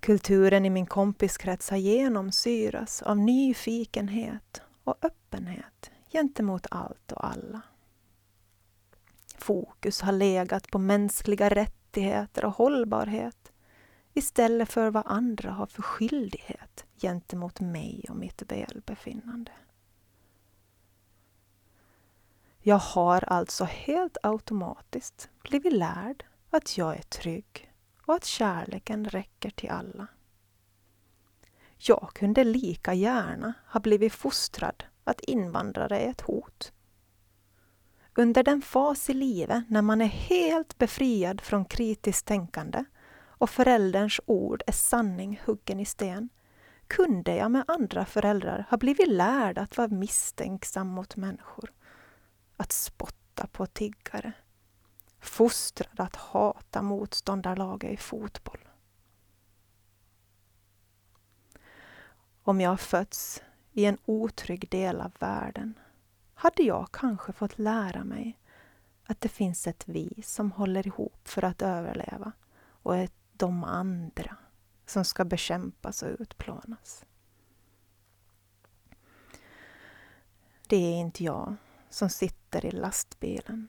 Kulturen 0.00 0.64
i 0.64 0.70
min 0.70 0.86
kompiskrets 0.86 1.70
har 1.70 1.76
genomsyrats 1.76 3.02
av 3.02 3.18
nyfikenhet 3.18 4.62
och 4.84 5.04
öppenhet 5.04 5.90
gentemot 6.12 6.66
allt 6.70 7.12
och 7.12 7.26
alla. 7.26 7.60
Fokus 9.38 10.00
har 10.00 10.12
legat 10.12 10.70
på 10.70 10.78
mänskliga 10.78 11.48
rättigheter 11.48 12.44
och 12.44 12.52
hållbarhet 12.52 13.52
istället 14.14 14.72
för 14.72 14.90
vad 14.90 15.06
andra 15.06 15.50
har 15.50 15.66
för 15.66 15.82
skyldighet 15.82 16.84
gentemot 17.00 17.60
mig 17.60 18.04
och 18.08 18.16
mitt 18.16 18.42
välbefinnande. 18.48 19.52
Jag 22.62 22.78
har 22.78 23.24
alltså 23.24 23.64
helt 23.64 24.16
automatiskt 24.22 25.30
blivit 25.42 25.72
lärd 25.72 26.24
att 26.50 26.78
jag 26.78 26.96
är 26.96 27.02
trygg 27.02 27.72
och 28.06 28.14
att 28.14 28.24
kärleken 28.24 29.04
räcker 29.04 29.50
till 29.50 29.70
alla. 29.70 30.06
Jag 31.76 32.10
kunde 32.14 32.44
lika 32.44 32.94
gärna 32.94 33.54
ha 33.66 33.80
blivit 33.80 34.12
fostrad 34.12 34.84
att 35.04 35.20
invandrare 35.20 35.98
är 35.98 36.10
ett 36.10 36.20
hot. 36.20 36.72
Under 38.14 38.42
den 38.42 38.62
fas 38.62 39.10
i 39.10 39.14
livet 39.14 39.64
när 39.70 39.82
man 39.82 40.00
är 40.00 40.06
helt 40.06 40.78
befriad 40.78 41.40
från 41.40 41.64
kritiskt 41.64 42.26
tänkande 42.26 42.84
och 43.12 43.50
förälderns 43.50 44.20
ord 44.26 44.62
är 44.66 44.72
sanning 44.72 45.40
huggen 45.44 45.80
i 45.80 45.84
sten 45.84 46.28
kunde 46.86 47.36
jag 47.36 47.50
med 47.50 47.64
andra 47.68 48.04
föräldrar 48.04 48.66
ha 48.70 48.76
blivit 48.76 49.08
lärd 49.08 49.58
att 49.58 49.76
vara 49.76 49.88
misstänksam 49.88 50.88
mot 50.88 51.16
människor 51.16 51.70
att 52.60 52.72
spotta 52.72 53.46
på 53.46 53.66
tiggare. 53.66 54.32
Fostrad 55.20 56.00
att 56.00 56.16
hata 56.16 56.82
motståndarlaget 56.82 57.92
i 57.92 57.96
fotboll. 57.96 58.68
Om 62.42 62.60
jag 62.60 62.80
fötts 62.80 63.42
i 63.72 63.84
en 63.84 63.98
otrygg 64.04 64.68
del 64.70 65.00
av 65.00 65.12
världen 65.18 65.78
hade 66.34 66.62
jag 66.62 66.88
kanske 66.92 67.32
fått 67.32 67.58
lära 67.58 68.04
mig 68.04 68.38
att 69.04 69.20
det 69.20 69.28
finns 69.28 69.66
ett 69.66 69.88
vi 69.88 70.22
som 70.24 70.52
håller 70.52 70.86
ihop 70.86 71.28
för 71.28 71.44
att 71.44 71.62
överleva 71.62 72.32
och 72.82 72.96
ett 72.96 73.14
de 73.32 73.64
andra 73.64 74.36
som 74.86 75.04
ska 75.04 75.24
bekämpas 75.24 76.02
och 76.02 76.16
utplånas. 76.18 77.04
Det 80.66 80.76
är 80.76 80.94
inte 80.94 81.24
jag 81.24 81.56
som 81.90 82.10
sitter 82.10 82.66
i 82.66 82.70
lastbilen 82.70 83.68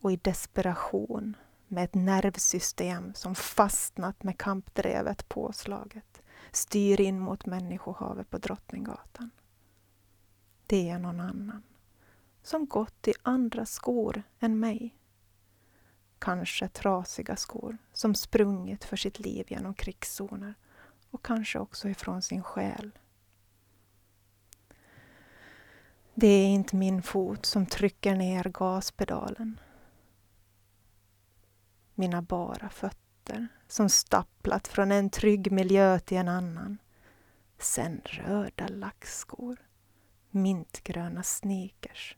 och 0.00 0.12
i 0.12 0.16
desperation 0.16 1.36
med 1.68 1.84
ett 1.84 1.94
nervsystem 1.94 3.14
som 3.14 3.34
fastnat 3.34 4.22
med 4.22 4.38
kampdrevet 4.38 5.28
påslaget 5.28 6.22
styr 6.52 7.00
in 7.00 7.20
mot 7.20 7.46
människohavet 7.46 8.30
på 8.30 8.38
Drottninggatan. 8.38 9.30
Det 10.66 10.88
är 10.88 10.98
någon 10.98 11.20
annan 11.20 11.62
som 12.42 12.66
gått 12.66 13.08
i 13.08 13.12
andra 13.22 13.66
skor 13.66 14.22
än 14.40 14.60
mig. 14.60 14.96
Kanske 16.18 16.68
trasiga 16.68 17.36
skor 17.36 17.78
som 17.92 18.14
sprungit 18.14 18.84
för 18.84 18.96
sitt 18.96 19.18
liv 19.18 19.46
genom 19.48 19.74
krigszoner 19.74 20.54
och 21.10 21.24
kanske 21.24 21.58
också 21.58 21.88
ifrån 21.88 22.22
sin 22.22 22.42
själ 22.42 22.98
Det 26.18 26.26
är 26.26 26.46
inte 26.46 26.76
min 26.76 27.02
fot 27.02 27.46
som 27.46 27.66
trycker 27.66 28.16
ner 28.16 28.44
gaspedalen. 28.44 29.60
Mina 31.94 32.22
bara 32.22 32.68
fötter 32.68 33.48
som 33.68 33.88
stapplat 33.88 34.68
från 34.68 34.92
en 34.92 35.10
trygg 35.10 35.52
miljö 35.52 35.98
till 35.98 36.16
en 36.16 36.28
annan. 36.28 36.78
Sen 37.58 38.00
röda 38.04 38.68
lackskor, 38.68 39.56
mintgröna 40.30 41.22
sneakers 41.22 42.16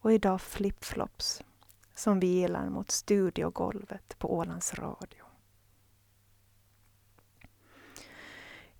och 0.00 0.12
idag 0.12 0.40
flipflops 0.40 1.42
som 1.94 2.20
vilar 2.20 2.68
mot 2.68 2.90
studiogolvet 2.90 4.18
på 4.18 4.34
Ålands 4.34 4.74
Radio. 4.74 5.24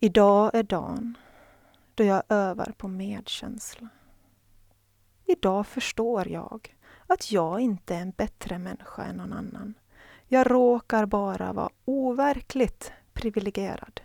Idag 0.00 0.50
är 0.54 0.62
dagen 0.62 1.18
då 1.94 2.04
jag 2.04 2.22
övar 2.28 2.74
på 2.76 2.88
medkänsla. 2.88 3.88
Idag 5.26 5.66
förstår 5.66 6.28
jag 6.28 6.76
att 7.06 7.32
jag 7.32 7.60
inte 7.60 7.94
är 7.94 8.00
en 8.00 8.10
bättre 8.10 8.58
människa 8.58 9.04
än 9.04 9.16
någon 9.16 9.32
annan. 9.32 9.74
Jag 10.28 10.50
råkar 10.50 11.06
bara 11.06 11.52
vara 11.52 11.70
overkligt 11.84 12.92
privilegierad. 13.12 14.00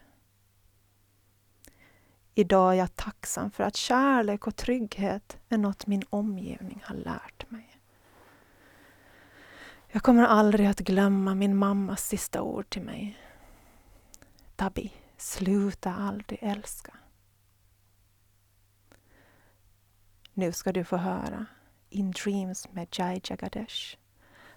Idag 2.36 2.74
är 2.74 2.78
jag 2.78 2.96
tacksam 2.96 3.52
för 3.52 3.64
att 3.64 3.76
kärlek 3.76 4.48
och 4.48 4.56
trygghet 4.56 5.38
är 5.50 5.58
något 5.58 5.88
min 5.88 6.04
omgivning 6.10 6.84
har 6.86 6.96
lärt 6.96 7.52
mig. 7.52 7.78
Jag 9.88 10.04
kommer 10.04 10.24
aldrig 10.24 10.68
att 10.68 10.80
glömma 10.80 11.36
min 11.36 11.56
mammas 11.56 12.08
sista 12.08 12.42
ord 12.42 12.70
till 12.70 12.82
mig. 12.82 13.18
Tabi, 14.56 14.94
sluta 15.18 15.94
aldrig 15.96 16.40
älska. 16.42 16.94
Nu 20.42 20.52
ska 20.52 20.72
du 20.72 20.84
få 20.84 20.98
höra 20.98 21.46
In 21.90 22.12
Dreams 22.12 22.72
med 22.72 22.88
Jai 22.92 23.22
Jagadesh. 23.24 23.98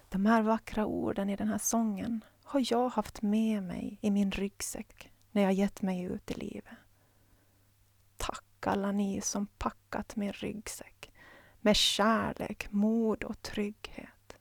De 0.09 0.25
här 0.25 0.41
vackra 0.41 0.85
orden 0.85 1.29
i 1.29 1.35
den 1.35 1.47
här 1.47 1.57
sången 1.57 2.23
har 2.43 2.63
jag 2.71 2.89
haft 2.89 3.21
med 3.21 3.63
mig 3.63 3.97
i 4.01 4.11
min 4.11 4.31
ryggsäck 4.31 5.11
när 5.31 5.41
jag 5.41 5.53
gett 5.53 5.81
mig 5.81 6.01
ut 6.01 6.31
i 6.31 6.33
livet. 6.33 6.77
Tack 8.17 8.67
alla 8.67 8.91
ni 8.91 9.21
som 9.21 9.47
packat 9.47 10.15
min 10.15 10.33
ryggsäck 10.33 11.11
med 11.61 11.75
kärlek, 11.75 12.67
mod 12.71 13.23
och 13.23 13.41
trygghet. 13.41 14.37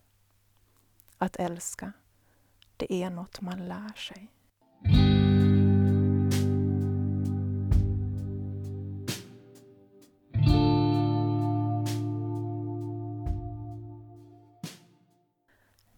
Att 1.19 1.37
älska, 1.37 1.93
det 2.77 2.93
är 2.93 3.11
något 3.11 3.41
man 3.41 3.69
lär 3.69 3.95
sig. 3.95 4.34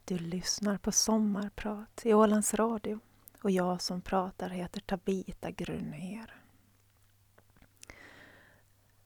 Du 0.09 0.19
lyssnar 0.19 0.79
på 0.79 0.93
Sommarprat 0.93 2.03
i 2.05 2.15
Ålands 2.15 2.55
Radio 2.55 3.01
och 3.43 3.51
jag 3.51 3.83
som 3.83 4.01
pratar 4.01 4.51
heter 4.51 4.81
Tabita 4.81 5.51
Grunér. 5.51 6.35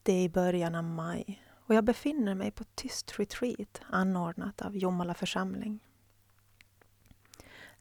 Det 0.02 0.12
är 0.12 0.24
i 0.24 0.28
början 0.28 0.74
av 0.74 0.84
maj 0.84 1.44
och 1.66 1.74
jag 1.74 1.84
befinner 1.84 2.34
mig 2.34 2.50
på 2.50 2.64
tyst 2.64 3.18
retreat 3.18 3.80
anordnat 3.90 4.62
av 4.62 4.76
Jomala 4.76 5.14
församling. 5.14 5.80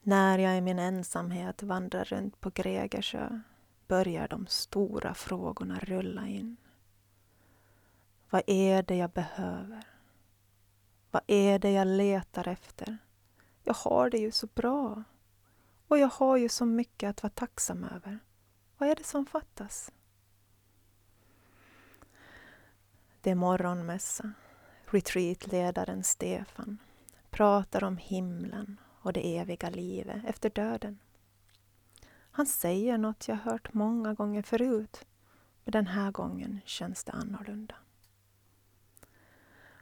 När 0.02 0.40
jag 0.40 0.58
i 0.58 0.62
min 0.62 0.80
ensamhet 0.80 1.64
vandrar 1.64 2.06
runt 2.06 2.40
på 2.42 2.50
Gregersö 2.50 3.42
börjar 3.88 4.28
de 4.28 4.48
stora 4.48 5.14
frågorna 5.14 5.80
rulla 5.80 6.28
in. 6.28 6.58
Vad 8.30 8.44
är 8.48 8.84
det 8.84 8.96
jag 8.96 9.12
behöver? 9.12 9.84
Vad 11.12 11.22
är 11.28 11.60
det 11.60 11.72
jag 11.72 11.88
letar 11.88 12.48
efter? 12.48 12.98
Jag 13.64 13.74
har 13.74 14.10
det 14.10 14.18
ju 14.18 14.32
så 14.32 14.48
bra. 14.48 15.04
Och 15.88 15.98
jag 15.98 16.08
har 16.08 16.38
ju 16.38 16.50
så 16.50 16.66
mycket 16.66 17.10
att 17.10 17.24
vara 17.24 17.32
tacksam 17.32 17.84
över. 17.84 18.20
Vad 18.78 18.90
är 18.90 18.96
det 18.96 19.04
som 19.04 19.26
fattas? 19.26 19.92
Det 23.22 23.32
är 23.32 23.36
morgonmässa. 23.36 24.34
Retreatledaren 24.86 26.04
Stefan 26.04 26.78
pratar 27.30 27.84
om 27.84 27.98
himlen 27.98 28.80
och 29.02 29.14
det 29.14 29.38
eviga 29.38 29.70
livet 29.70 30.26
efter 30.26 30.50
döden. 30.50 31.00
Han 32.32 32.46
säger 32.46 32.98
något 32.98 33.28
jag 33.28 33.36
hört 33.36 33.74
många 33.74 34.14
gånger 34.14 34.42
förut, 34.42 35.06
men 35.64 35.72
den 35.72 35.88
här 35.88 36.12
gången 36.12 36.60
känns 36.66 37.04
det 37.04 37.12
annorlunda. 37.12 37.76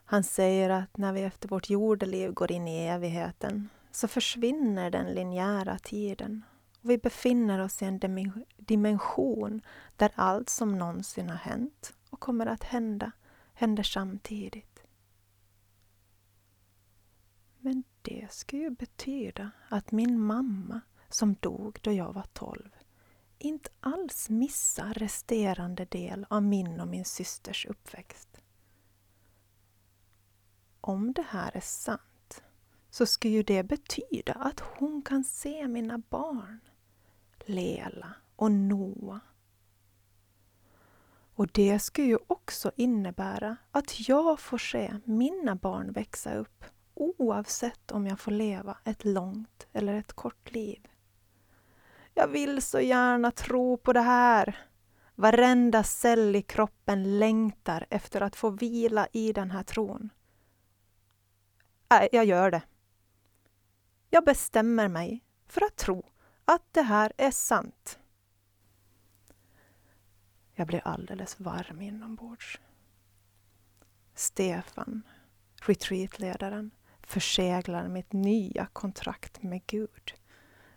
Han 0.09 0.23
säger 0.23 0.69
att 0.69 0.97
när 0.97 1.13
vi 1.13 1.21
efter 1.21 1.49
vårt 1.49 1.69
jordeliv 1.69 2.33
går 2.33 2.51
in 2.51 2.67
i 2.67 2.87
evigheten 2.87 3.69
så 3.91 4.07
försvinner 4.07 4.91
den 4.91 5.13
linjära 5.13 5.79
tiden 5.79 6.43
och 6.81 6.89
vi 6.89 6.97
befinner 6.97 7.59
oss 7.59 7.81
i 7.81 7.85
en 7.85 7.99
dimension 8.57 9.61
där 9.95 10.11
allt 10.15 10.49
som 10.49 10.77
någonsin 10.77 11.29
har 11.29 11.37
hänt 11.37 11.93
och 12.09 12.19
kommer 12.19 12.45
att 12.45 12.63
hända 12.63 13.11
händer 13.53 13.83
samtidigt. 13.83 14.83
Men 17.57 17.83
det 18.01 18.31
skulle 18.31 18.61
ju 18.61 18.69
betyda 18.69 19.51
att 19.69 19.91
min 19.91 20.19
mamma 20.19 20.81
som 21.09 21.35
dog 21.39 21.79
då 21.81 21.91
jag 21.91 22.13
var 22.13 22.25
tolv 22.33 22.69
inte 23.37 23.69
alls 23.79 24.29
missar 24.29 24.93
resterande 24.93 25.85
del 25.85 26.25
av 26.29 26.43
min 26.43 26.79
och 26.79 26.87
min 26.87 27.05
systers 27.05 27.65
uppväxt. 27.65 28.36
Om 30.87 31.13
det 31.13 31.25
här 31.29 31.51
är 31.53 31.61
sant 31.61 32.43
så 32.89 33.05
skulle 33.05 33.33
ju 33.33 33.43
det 33.43 33.63
betyda 33.63 34.33
att 34.33 34.59
hon 34.59 35.01
kan 35.01 35.23
se 35.23 35.67
mina 35.67 35.97
barn, 35.97 36.59
Lela 37.45 38.13
och 38.35 38.51
Noah. 38.51 39.19
Och 41.35 41.47
det 41.47 41.79
skulle 41.79 42.07
ju 42.07 42.17
också 42.27 42.71
innebära 42.75 43.57
att 43.71 44.09
jag 44.09 44.39
får 44.39 44.57
se 44.57 44.95
mina 45.03 45.55
barn 45.55 45.91
växa 45.91 46.35
upp 46.35 46.65
oavsett 46.93 47.91
om 47.91 48.07
jag 48.07 48.19
får 48.19 48.31
leva 48.31 48.77
ett 48.83 49.05
långt 49.05 49.67
eller 49.73 49.93
ett 49.93 50.13
kort 50.13 50.51
liv. 50.51 50.87
Jag 52.13 52.27
vill 52.27 52.61
så 52.61 52.79
gärna 52.79 53.31
tro 53.31 53.77
på 53.77 53.93
det 53.93 54.01
här. 54.01 54.57
Varenda 55.15 55.83
cell 55.83 56.35
i 56.35 56.41
kroppen 56.41 57.19
längtar 57.19 57.85
efter 57.89 58.21
att 58.21 58.35
få 58.35 58.49
vila 58.49 59.07
i 59.11 59.33
den 59.33 59.51
här 59.51 59.63
tron. 59.63 60.09
Nej, 61.89 62.09
jag 62.11 62.25
gör 62.25 62.51
det. 62.51 62.61
Jag 64.09 64.25
bestämmer 64.25 64.87
mig 64.87 65.23
för 65.47 65.61
att 65.65 65.75
tro 65.75 66.09
att 66.45 66.73
det 66.73 66.81
här 66.81 67.13
är 67.17 67.31
sant. 67.31 67.99
Jag 70.53 70.67
blir 70.67 70.87
alldeles 70.87 71.39
varm 71.39 71.81
inombords. 71.81 72.59
Stefan, 74.15 75.01
retreatledaren, 75.61 76.71
förseglar 77.01 77.87
mitt 77.87 78.13
nya 78.13 78.65
kontrakt 78.65 79.43
med 79.43 79.65
Gud 79.67 80.13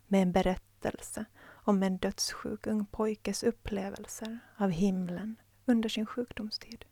med 0.07 0.23
en 0.23 0.33
berättelse 0.33 1.25
om 1.47 1.83
en 1.83 1.99
dödssjuk 1.99 2.67
ung 2.67 2.87
pojkes 2.87 3.43
upplevelser 3.43 4.39
av 4.57 4.71
himlen 4.71 5.37
under 5.65 5.89
sin 5.89 6.07
sjukdomstid. 6.07 6.85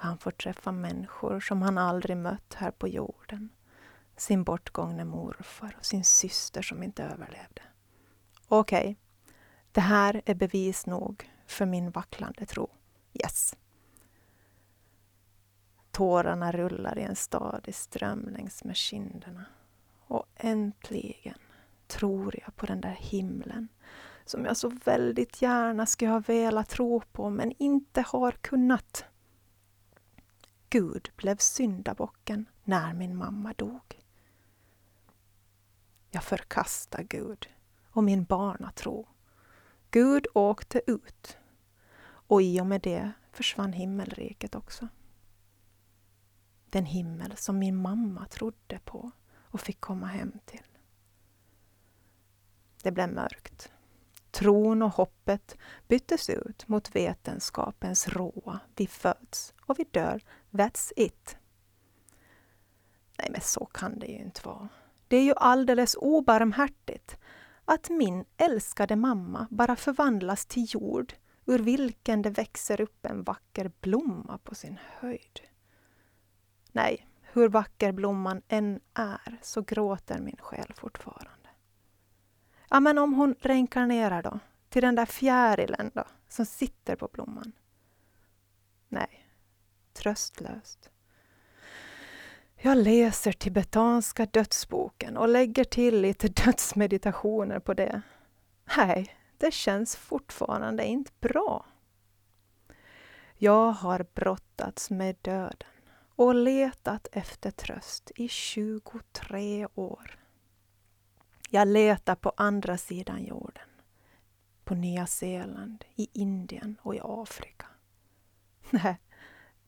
Han 0.00 0.18
får 0.18 0.30
träffa 0.30 0.72
människor 0.72 1.40
som 1.40 1.62
han 1.62 1.78
aldrig 1.78 2.16
mött 2.16 2.54
här 2.54 2.70
på 2.70 2.88
jorden. 2.88 3.48
Sin 4.16 4.44
bortgångne 4.44 5.04
morfar 5.04 5.76
och 5.78 5.86
sin 5.86 6.04
syster 6.04 6.62
som 6.62 6.82
inte 6.82 7.04
överlevde. 7.04 7.62
Okej, 8.48 8.78
okay. 8.78 8.94
det 9.72 9.80
här 9.80 10.22
är 10.24 10.34
bevis 10.34 10.86
nog 10.86 11.30
för 11.46 11.66
min 11.66 11.90
vacklande 11.90 12.46
tro. 12.46 12.70
Yes. 13.14 13.56
Tårarna 15.90 16.52
rullar 16.52 16.98
i 16.98 17.02
en 17.02 17.16
stadig 17.16 17.74
ström 17.74 18.28
längs 18.28 18.64
med 18.64 18.76
kinderna. 18.76 19.44
Och 20.06 20.26
äntligen 20.36 21.38
tror 21.86 22.34
jag 22.44 22.56
på 22.56 22.66
den 22.66 22.80
där 22.80 22.96
himlen 23.00 23.68
som 24.24 24.44
jag 24.44 24.56
så 24.56 24.68
väldigt 24.84 25.42
gärna 25.42 25.86
skulle 25.86 26.10
ha 26.10 26.20
velat 26.20 26.68
tro 26.68 27.00
på 27.00 27.30
men 27.30 27.52
inte 27.58 28.00
har 28.00 28.32
kunnat. 28.32 29.04
Gud 30.70 31.10
blev 31.16 31.36
syndabocken 31.36 32.48
när 32.64 32.94
min 32.94 33.16
mamma 33.16 33.52
dog. 33.52 34.04
Jag 36.10 36.24
förkastar 36.24 37.02
Gud 37.02 37.48
och 37.90 38.04
min 38.04 38.24
barnatro. 38.24 39.08
Gud 39.90 40.26
åkte 40.34 40.80
ut 40.86 41.38
och 42.02 42.42
i 42.42 42.60
och 42.60 42.66
med 42.66 42.80
det 42.80 43.12
försvann 43.32 43.72
himmelriket 43.72 44.54
också. 44.54 44.88
Den 46.70 46.84
himmel 46.84 47.36
som 47.36 47.58
min 47.58 47.76
mamma 47.76 48.26
trodde 48.26 48.78
på 48.84 49.10
och 49.34 49.60
fick 49.60 49.80
komma 49.80 50.06
hem 50.06 50.32
till. 50.44 50.66
Det 52.82 52.92
blev 52.92 53.12
mörkt. 53.12 53.72
Tron 54.30 54.82
och 54.82 54.92
hoppet 54.92 55.56
byttes 55.88 56.30
ut 56.30 56.68
mot 56.68 56.94
vetenskapens 56.94 58.08
råa. 58.08 58.60
Vi 58.76 58.86
föds 58.86 59.54
och 59.60 59.78
vi 59.78 59.84
dör. 59.90 60.22
That's 60.50 60.92
it. 60.96 61.36
Nej, 63.18 63.28
men 63.30 63.40
så 63.40 63.64
kan 63.64 63.98
det 63.98 64.06
ju 64.06 64.18
inte 64.18 64.40
vara. 64.44 64.68
Det 65.08 65.16
är 65.16 65.22
ju 65.22 65.34
alldeles 65.36 65.96
obarmhärtigt 66.00 67.18
att 67.64 67.90
min 67.90 68.24
älskade 68.36 68.96
mamma 68.96 69.46
bara 69.50 69.76
förvandlas 69.76 70.46
till 70.46 70.66
jord 70.68 71.14
ur 71.46 71.58
vilken 71.58 72.22
det 72.22 72.30
växer 72.30 72.80
upp 72.80 73.06
en 73.06 73.22
vacker 73.22 73.72
blomma 73.80 74.38
på 74.38 74.54
sin 74.54 74.78
höjd. 74.98 75.40
Nej, 76.72 77.06
hur 77.22 77.48
vacker 77.48 77.92
blomman 77.92 78.42
än 78.48 78.80
är 78.94 79.38
så 79.42 79.62
gråter 79.62 80.18
min 80.20 80.36
själ 80.40 80.72
fortfarande. 80.76 81.48
Ja, 82.70 82.80
men 82.80 82.98
om 82.98 83.12
hon 83.12 83.34
reinkarnerar 83.40 84.22
då, 84.22 84.38
till 84.68 84.82
den 84.82 84.94
där 84.94 85.06
fjärilen 85.06 85.90
då, 85.94 86.04
som 86.28 86.46
sitter 86.46 86.96
på 86.96 87.08
blomman. 87.12 87.52
Nej, 88.88 89.27
tröstlöst. 89.98 90.90
Jag 92.56 92.78
läser 92.78 93.32
tibetanska 93.32 94.26
dödsboken 94.26 95.16
och 95.16 95.28
lägger 95.28 95.64
till 95.64 96.00
lite 96.00 96.28
dödsmeditationer 96.44 97.58
på 97.58 97.74
det. 97.74 98.02
Nej, 98.76 99.16
det 99.38 99.54
känns 99.54 99.96
fortfarande 99.96 100.84
inte 100.84 101.10
bra. 101.20 101.66
Jag 103.34 103.72
har 103.72 104.06
brottats 104.14 104.90
med 104.90 105.16
döden 105.22 105.68
och 106.16 106.34
letat 106.34 107.08
efter 107.12 107.50
tröst 107.50 108.10
i 108.16 108.28
23 108.28 109.66
år. 109.74 110.18
Jag 111.50 111.68
letar 111.68 112.14
på 112.14 112.32
andra 112.36 112.78
sidan 112.78 113.24
jorden. 113.24 113.68
På 114.64 114.74
Nya 114.74 115.06
Zeeland, 115.06 115.84
i 115.94 116.08
Indien 116.12 116.76
och 116.82 116.94
i 116.94 117.00
Afrika. 117.02 117.66
Nej, 118.70 118.98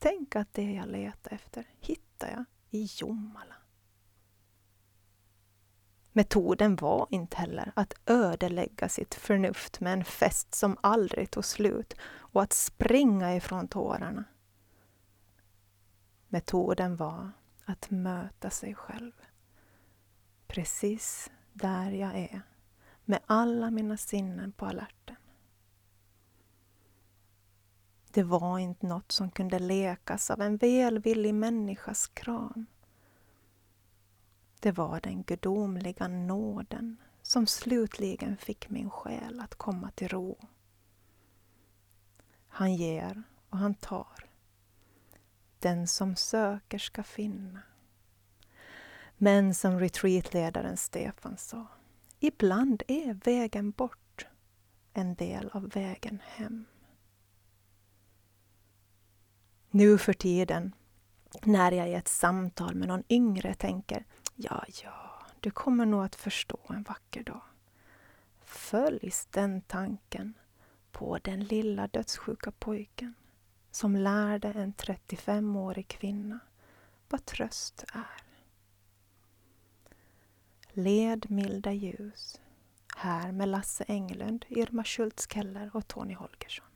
tänk 0.01 0.37
att 0.37 0.53
det 0.53 0.73
jag 0.73 0.89
letar 0.89 1.33
efter 1.33 1.65
hittar 1.81 2.31
jag 2.31 2.45
i 2.71 2.89
Jomala. 2.97 3.55
Metoden 6.13 6.77
var 6.77 7.07
inte 7.11 7.37
heller 7.37 7.73
att 7.77 7.95
ödelägga 8.07 8.89
sitt 8.89 9.15
förnuft 9.15 9.81
med 9.81 9.93
en 9.93 10.05
fest 10.05 10.55
som 10.55 10.77
aldrig 10.81 11.31
tog 11.31 11.45
slut 11.45 11.95
och 12.03 12.43
att 12.43 12.53
springa 12.53 13.37
ifrån 13.37 13.69
tårarna. 13.69 14.25
Metoden 16.29 16.97
var 16.97 17.31
att 17.65 17.91
möta 17.91 18.51
sig 18.51 18.75
själv. 18.75 19.13
Precis 20.47 21.31
där 21.53 21.91
jag 21.91 22.15
är, 22.15 22.43
med 23.05 23.21
alla 23.27 23.71
mina 23.71 23.97
sinnen 23.97 24.53
på 24.53 24.67
alerten. 24.67 25.17
Det 28.13 28.23
var 28.23 28.59
inte 28.59 28.87
något 28.87 29.13
som 29.13 29.31
kunde 29.31 29.59
lekas 29.59 30.31
av 30.31 30.41
en 30.41 30.57
välvillig 30.57 31.35
människas 31.35 32.07
kram. 32.07 32.67
Det 34.61 34.73
var 34.73 35.01
den 35.01 35.23
gudomliga 35.23 36.09
nåden 36.09 36.97
som 37.23 37.47
slutligen 37.47 38.37
fick 38.37 38.71
min 38.71 38.91
själ 38.91 39.41
att 39.41 39.55
komma 39.55 39.91
till 39.91 40.09
ro. 40.09 40.39
Han 42.49 42.75
ger 42.75 43.23
och 43.51 43.59
han 43.59 43.75
tar. 43.75 44.27
Den 45.59 45.89
som 45.89 46.17
söker 46.17 46.79
ska 46.79 47.03
finna. 47.03 47.63
Men 49.17 49.55
som 49.55 49.81
retreatledaren 49.81 50.77
Stefan 50.77 51.37
sa, 51.37 51.67
ibland 52.21 52.83
är 52.89 53.15
vägen 53.15 53.71
bort 53.71 54.27
en 54.93 55.15
del 55.15 55.51
av 55.53 55.69
vägen 55.69 56.23
hem. 56.25 56.65
Nu 59.73 59.99
för 59.99 60.13
tiden, 60.13 60.73
när 61.43 61.73
jag 61.73 61.89
i 61.89 61.95
ett 61.95 62.09
samtal 62.09 62.75
med 62.75 62.89
någon 62.89 63.05
yngre 63.09 63.55
tänker 63.55 64.05
ja, 64.35 64.65
ja, 64.85 65.23
du 65.41 65.51
kommer 65.51 65.87
nog 65.87 66.05
att 66.05 66.17
förstå 66.17 66.59
en 66.69 66.83
vacker 66.83 67.23
dag. 67.23 67.43
Följs 68.45 69.27
den 69.31 69.61
tanken 69.61 70.35
på 70.93 71.19
den 71.23 71.45
lilla 71.45 71.87
dödssjuka 71.89 72.51
pojken 72.51 73.15
som 73.71 73.97
lärde 73.97 74.49
en 74.49 74.75
35-årig 74.75 75.89
kvinna 75.89 76.39
vad 77.09 77.25
tröst 77.25 77.85
är. 77.93 78.23
Led 80.73 81.31
milda 81.31 81.73
ljus. 81.73 82.41
Här 82.97 83.33
med 83.33 83.49
Lasse 83.49 83.85
Englund, 83.89 84.45
Irma 84.49 84.85
Schultz 84.85 85.27
Keller 85.33 85.71
och 85.75 85.89
Tony 85.89 86.15
Holgersson. 86.15 86.70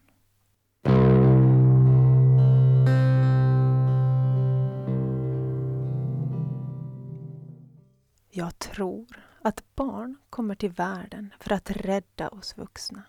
Jag 8.36 8.58
tror 8.58 9.06
att 9.42 9.74
barn 9.74 10.16
kommer 10.30 10.54
till 10.54 10.70
världen 10.70 11.34
för 11.40 11.52
att 11.52 11.70
rädda 11.70 12.28
oss 12.28 12.56
vuxna. 12.56 13.02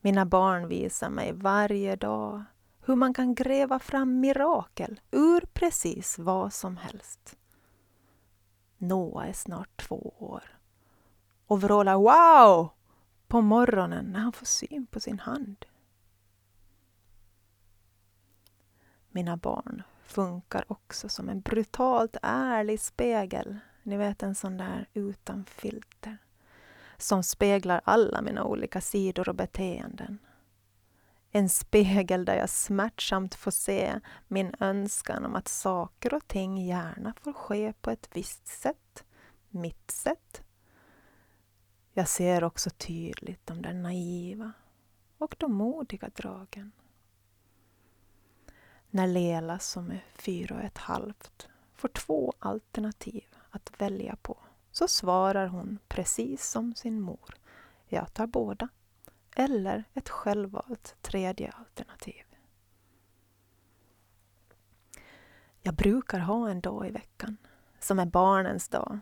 Mina 0.00 0.26
barn 0.26 0.68
visar 0.68 1.10
mig 1.10 1.32
varje 1.32 1.96
dag 1.96 2.44
hur 2.80 2.96
man 2.96 3.14
kan 3.14 3.34
gräva 3.34 3.78
fram 3.78 4.20
mirakel 4.20 5.00
ur 5.10 5.40
precis 5.40 6.18
vad 6.18 6.52
som 6.52 6.76
helst. 6.76 7.36
Noah 8.78 9.28
är 9.28 9.32
snart 9.32 9.76
två 9.76 10.14
år 10.18 10.58
och 11.46 11.60
vrålar 11.60 11.94
wow 11.94 12.68
på 13.26 13.40
morgonen 13.40 14.04
när 14.04 14.20
han 14.20 14.32
får 14.32 14.46
syn 14.46 14.86
på 14.86 15.00
sin 15.00 15.18
hand. 15.18 15.64
Mina 19.08 19.36
barn 19.36 19.82
funkar 20.04 20.64
också 20.72 21.08
som 21.08 21.28
en 21.28 21.40
brutalt 21.40 22.16
ärlig 22.22 22.80
spegel. 22.80 23.58
Ni 23.86 23.96
vet 23.96 24.22
en 24.22 24.34
sån 24.34 24.56
där 24.56 24.88
utan 24.94 25.44
filter. 25.44 26.18
Som 26.98 27.22
speglar 27.22 27.80
alla 27.84 28.22
mina 28.22 28.44
olika 28.44 28.80
sidor 28.80 29.28
och 29.28 29.34
beteenden. 29.34 30.18
En 31.30 31.48
spegel 31.48 32.24
där 32.24 32.36
jag 32.36 32.50
smärtsamt 32.50 33.34
får 33.34 33.50
se 33.50 34.00
min 34.28 34.54
önskan 34.60 35.24
om 35.24 35.34
att 35.34 35.48
saker 35.48 36.14
och 36.14 36.28
ting 36.28 36.66
gärna 36.66 37.14
får 37.20 37.32
ske 37.32 37.72
på 37.72 37.90
ett 37.90 38.08
visst 38.12 38.46
sätt, 38.46 39.04
mitt 39.48 39.90
sätt. 39.90 40.42
Jag 41.92 42.08
ser 42.08 42.44
också 42.44 42.70
tydligt 42.70 43.46
de 43.46 43.62
där 43.62 43.74
naiva 43.74 44.52
och 45.18 45.36
de 45.38 45.54
modiga 45.54 46.08
dragen. 46.08 46.72
När 48.90 49.06
Lela 49.06 49.58
som 49.58 49.90
är 49.90 50.04
fyra 50.14 50.56
och 50.56 50.62
ett 50.62 50.78
halvt 50.78 51.48
får 51.74 51.88
två 51.88 52.32
alternativ 52.38 53.33
att 53.54 53.72
välja 53.78 54.16
på 54.22 54.38
så 54.72 54.88
svarar 54.88 55.46
hon 55.46 55.78
precis 55.88 56.50
som 56.50 56.74
sin 56.74 57.00
mor. 57.00 57.34
Jag 57.88 58.14
tar 58.14 58.26
båda 58.26 58.68
eller 59.36 59.84
ett 59.94 60.08
självvalt 60.08 60.96
tredje 61.02 61.50
alternativ. 61.50 62.24
Jag 65.62 65.74
brukar 65.74 66.18
ha 66.18 66.50
en 66.50 66.60
dag 66.60 66.86
i 66.86 66.90
veckan 66.90 67.36
som 67.80 67.98
är 67.98 68.06
barnens 68.06 68.68
dag. 68.68 68.98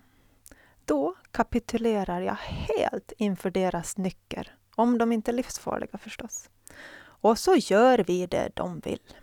Då 0.85 1.15
kapitulerar 1.31 2.21
jag 2.21 2.35
helt 2.35 3.13
inför 3.17 3.51
deras 3.51 3.97
nycker, 3.97 4.57
om 4.75 4.99
de 4.99 5.13
inte 5.13 5.31
är 5.31 5.33
livsfarliga 5.33 5.99
förstås. 5.99 6.51
Och 7.05 7.39
så 7.39 7.55
gör 7.57 7.99
vi 7.99 8.27
det 8.27 8.51
de 8.55 8.81
vill. 8.81 9.17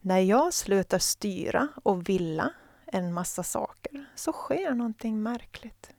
När 0.00 0.18
jag 0.18 0.54
slutar 0.54 0.98
styra 0.98 1.68
och 1.82 2.08
villa 2.08 2.52
en 2.92 3.12
massa 3.12 3.42
saker 3.42 4.04
så 4.14 4.32
sker 4.32 4.70
någonting 4.74 5.22
märkligt. 5.22 5.90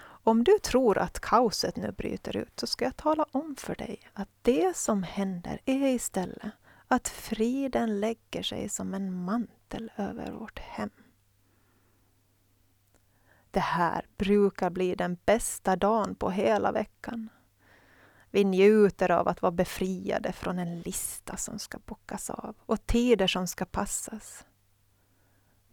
Om 0.00 0.44
du 0.44 0.58
tror 0.58 0.98
att 0.98 1.20
kaoset 1.20 1.76
nu 1.76 1.92
bryter 1.92 2.36
ut 2.36 2.60
så 2.60 2.66
ska 2.66 2.84
jag 2.84 2.96
tala 2.96 3.26
om 3.30 3.56
för 3.56 3.74
dig 3.74 4.00
att 4.12 4.28
det 4.42 4.76
som 4.76 5.02
händer 5.02 5.60
är 5.64 5.86
istället 5.86 6.52
att 6.88 7.08
friden 7.08 8.00
lägger 8.00 8.42
sig 8.42 8.68
som 8.68 8.94
en 8.94 9.24
mantel 9.24 9.90
över 9.96 10.32
vårt 10.32 10.58
hem. 10.58 10.90
Det 13.50 13.60
här 13.60 14.06
brukar 14.16 14.70
bli 14.70 14.94
den 14.94 15.18
bästa 15.24 15.76
dagen 15.76 16.14
på 16.14 16.30
hela 16.30 16.72
veckan. 16.72 17.28
Vi 18.30 18.44
njuter 18.44 19.10
av 19.10 19.28
att 19.28 19.42
vara 19.42 19.52
befriade 19.52 20.32
från 20.32 20.58
en 20.58 20.80
lista 20.80 21.36
som 21.36 21.58
ska 21.58 21.78
bockas 21.78 22.30
av 22.30 22.56
och 22.66 22.86
tider 22.86 23.26
som 23.26 23.46
ska 23.46 23.64
passas. 23.64 24.44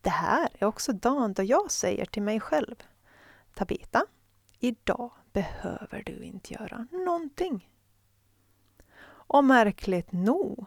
Det 0.05 0.11
här 0.11 0.49
är 0.59 0.65
också 0.65 0.93
dagen 0.93 1.33
då 1.33 1.43
jag 1.43 1.71
säger 1.71 2.05
till 2.05 2.23
mig 2.23 2.39
själv 2.39 2.75
Tabita, 3.53 4.05
Idag 4.59 5.11
behöver 5.33 6.03
du 6.05 6.23
inte 6.23 6.53
göra 6.53 6.87
någonting. 6.91 7.69
Och 9.03 9.43
märkligt 9.43 10.11
nog 10.11 10.65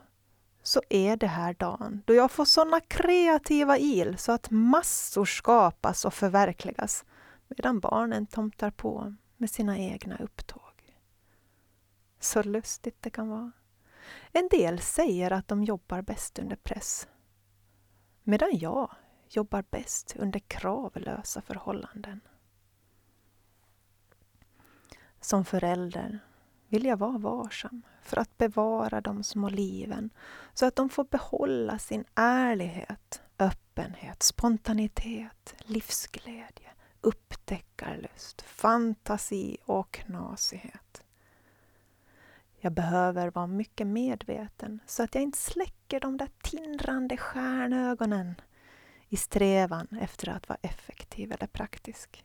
så 0.63 0.83
är 0.89 1.17
det 1.17 1.27
här 1.27 1.55
dagen 1.55 2.03
då 2.07 2.15
jag 2.15 2.31
får 2.31 2.45
såna 2.45 2.81
kreativa 2.81 3.79
il 3.79 4.19
så 4.19 4.33
att 4.33 4.51
massor 4.51 5.25
skapas 5.25 6.05
och 6.05 6.15
förverkligas 6.15 7.05
medan 7.49 7.81
barnen 7.81 8.27
tomtar 8.27 8.71
på 8.71 9.15
med 9.37 9.51
sina 9.51 9.79
egna 9.79 10.17
upptåg. 10.17 10.97
Så 12.21 12.43
lustigt 12.43 12.97
det 13.01 13.11
kan 13.11 13.29
vara. 13.29 13.53
En 14.33 14.49
del 14.49 14.81
säger 14.81 15.31
att 15.31 15.49
de 15.49 15.65
jobbar 15.65 16.03
bäst 16.03 16.39
under 16.39 16.57
press. 16.57 17.09
Medan 18.23 18.51
jag 18.53 18.95
jobbar 19.31 19.65
bäst 19.71 20.17
under 20.19 20.39
kravlösa 20.39 21.43
förhållanden. 21.43 22.21
Som 25.21 25.45
förälder 25.45 26.19
vill 26.69 26.85
jag 26.85 26.97
vara 26.97 27.19
varsam 27.19 27.83
för 28.03 28.19
att 28.19 28.39
bevara 28.39 29.01
de 29.01 29.23
små 29.23 29.49
liven 29.49 30.11
så 30.55 30.67
att 30.67 30.77
de 30.77 30.89
får 30.89 31.05
behålla 31.05 31.79
sin 31.79 32.05
ärlighet, 32.15 33.23
öppenhet, 33.39 34.23
spontanitet, 34.23 35.55
livsglädje, 35.59 36.71
upptäckarlust, 37.01 38.43
fantasi 38.43 39.57
och 39.65 39.91
knasighet. 39.93 41.03
Jag 42.61 42.73
behöver 42.73 43.31
vara 43.31 43.47
mycket 43.47 43.87
medveten 43.87 44.81
så 44.87 45.03
att 45.03 45.15
jag 45.15 45.23
inte 45.23 45.39
släcker 45.39 46.01
de 46.01 46.17
där 46.17 46.31
tindrande 46.43 47.17
stjärnögonen 47.17 48.35
i 49.09 49.17
strävan 49.17 49.89
efter 50.01 50.29
att 50.29 50.49
vara 50.49 50.59
effektiv 50.63 51.33
eller 51.33 51.47
praktisk 51.47 52.25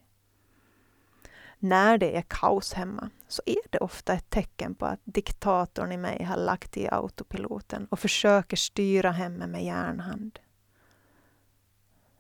när 1.64 1.98
det 1.98 2.18
är 2.18 2.22
kaos 2.22 2.74
hemma 2.74 3.10
så 3.28 3.42
är 3.46 3.70
det 3.70 3.78
ofta 3.78 4.14
ett 4.14 4.30
tecken 4.30 4.76
på 4.76 4.86
att 4.86 5.00
diktatorn 5.04 5.92
i 5.92 5.98
mig 5.98 6.24
har 6.24 6.38
lagt 6.38 6.78
i 6.78 6.90
autopiloten 6.90 7.88
och 7.92 8.00
försöker 8.00 8.58
styra 8.58 9.12
hemmet 9.12 9.50
med 9.50 9.64
järnhand. 9.64 10.40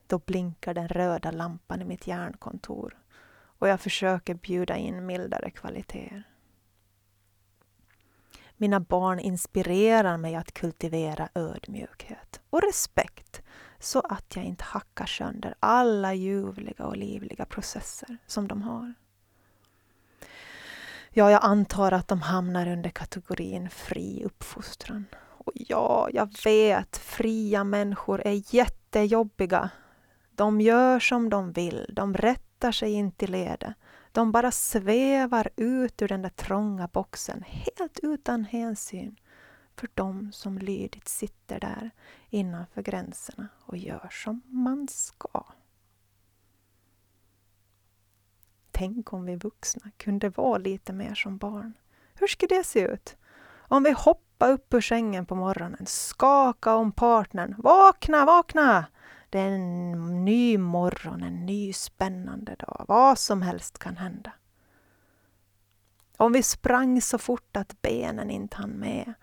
Då 0.07 0.19
blinkar 0.19 0.73
den 0.73 0.87
röda 0.87 1.31
lampan 1.31 1.81
i 1.81 1.85
mitt 1.85 2.07
järnkontor 2.07 2.97
och 3.33 3.67
jag 3.67 3.79
försöker 3.79 4.33
bjuda 4.33 4.77
in 4.77 5.05
mildare 5.05 5.49
kvaliteter. 5.49 6.23
Mina 8.57 8.79
barn 8.79 9.19
inspirerar 9.19 10.17
mig 10.17 10.35
att 10.35 10.51
kultivera 10.51 11.29
ödmjukhet 11.35 12.41
och 12.49 12.61
respekt 12.61 13.41
så 13.83 13.99
att 13.99 14.35
jag 14.35 14.45
inte 14.45 14.63
hackar 14.63 15.05
sönder 15.05 15.55
alla 15.59 16.13
ljuvliga 16.13 16.85
och 16.85 16.97
livliga 16.97 17.45
processer 17.45 18.17
som 18.27 18.47
de 18.47 18.61
har. 18.61 18.93
Ja, 21.09 21.31
jag 21.31 21.39
antar 21.43 21.91
att 21.91 22.07
de 22.07 22.21
hamnar 22.21 22.67
under 22.67 22.89
kategorin 22.89 23.69
fri 23.69 24.23
uppfostran. 24.25 25.05
Och 25.15 25.51
ja, 25.55 26.09
jag 26.13 26.29
vet, 26.45 26.97
fria 26.97 27.63
människor 27.63 28.21
är 28.21 28.55
jättejobbiga. 28.55 29.69
De 30.35 30.61
gör 30.61 30.99
som 30.99 31.29
de 31.29 31.51
vill, 31.51 31.89
de 31.93 32.13
rättar 32.13 32.71
sig 32.71 32.91
inte 32.91 33.25
i 33.25 33.27
ledet. 33.27 33.73
De 34.11 34.31
bara 34.31 34.51
svävar 34.51 35.49
ut 35.55 36.01
ur 36.01 36.07
den 36.07 36.21
där 36.21 36.29
trånga 36.29 36.87
boxen, 36.87 37.43
helt 37.47 37.99
utan 38.03 38.45
hänsyn 38.45 39.15
för 39.75 39.89
de 39.93 40.31
som 40.31 40.57
lydigt 40.57 41.07
sitter 41.07 41.59
där 41.59 41.91
innanför 42.29 42.81
gränserna 42.81 43.47
och 43.65 43.77
gör 43.77 44.09
som 44.11 44.41
man 44.45 44.87
ska. 44.87 45.43
Tänk 48.71 49.13
om 49.13 49.25
vi 49.25 49.35
vuxna 49.35 49.91
kunde 49.97 50.29
vara 50.29 50.57
lite 50.57 50.93
mer 50.93 51.15
som 51.15 51.37
barn. 51.37 51.73
Hur 52.13 52.27
skulle 52.27 52.55
det 52.55 52.63
se 52.63 52.79
ut? 52.79 53.17
Om 53.55 53.83
vi 53.83 53.91
hoppar 53.91 54.51
upp 54.51 54.73
ur 54.73 54.81
sängen 54.81 55.25
på 55.25 55.35
morgonen, 55.35 55.85
skaka 55.85 56.75
om 56.75 56.91
partnern. 56.91 57.55
Vakna, 57.57 58.25
vakna! 58.25 58.85
Det 59.29 59.39
är 59.39 59.51
en 59.51 60.25
ny 60.25 60.57
morgon, 60.57 61.23
en 61.23 61.45
ny 61.45 61.73
spännande 61.73 62.55
dag. 62.55 62.85
Vad 62.87 63.19
som 63.19 63.41
helst 63.41 63.79
kan 63.79 63.97
hända. 63.97 64.31
Om 66.17 66.33
vi 66.33 66.43
sprang 66.43 67.01
så 67.01 67.17
fort 67.17 67.57
att 67.57 67.81
benen 67.81 68.29
inte 68.29 68.57
hann 68.57 68.69
med. 68.71 69.13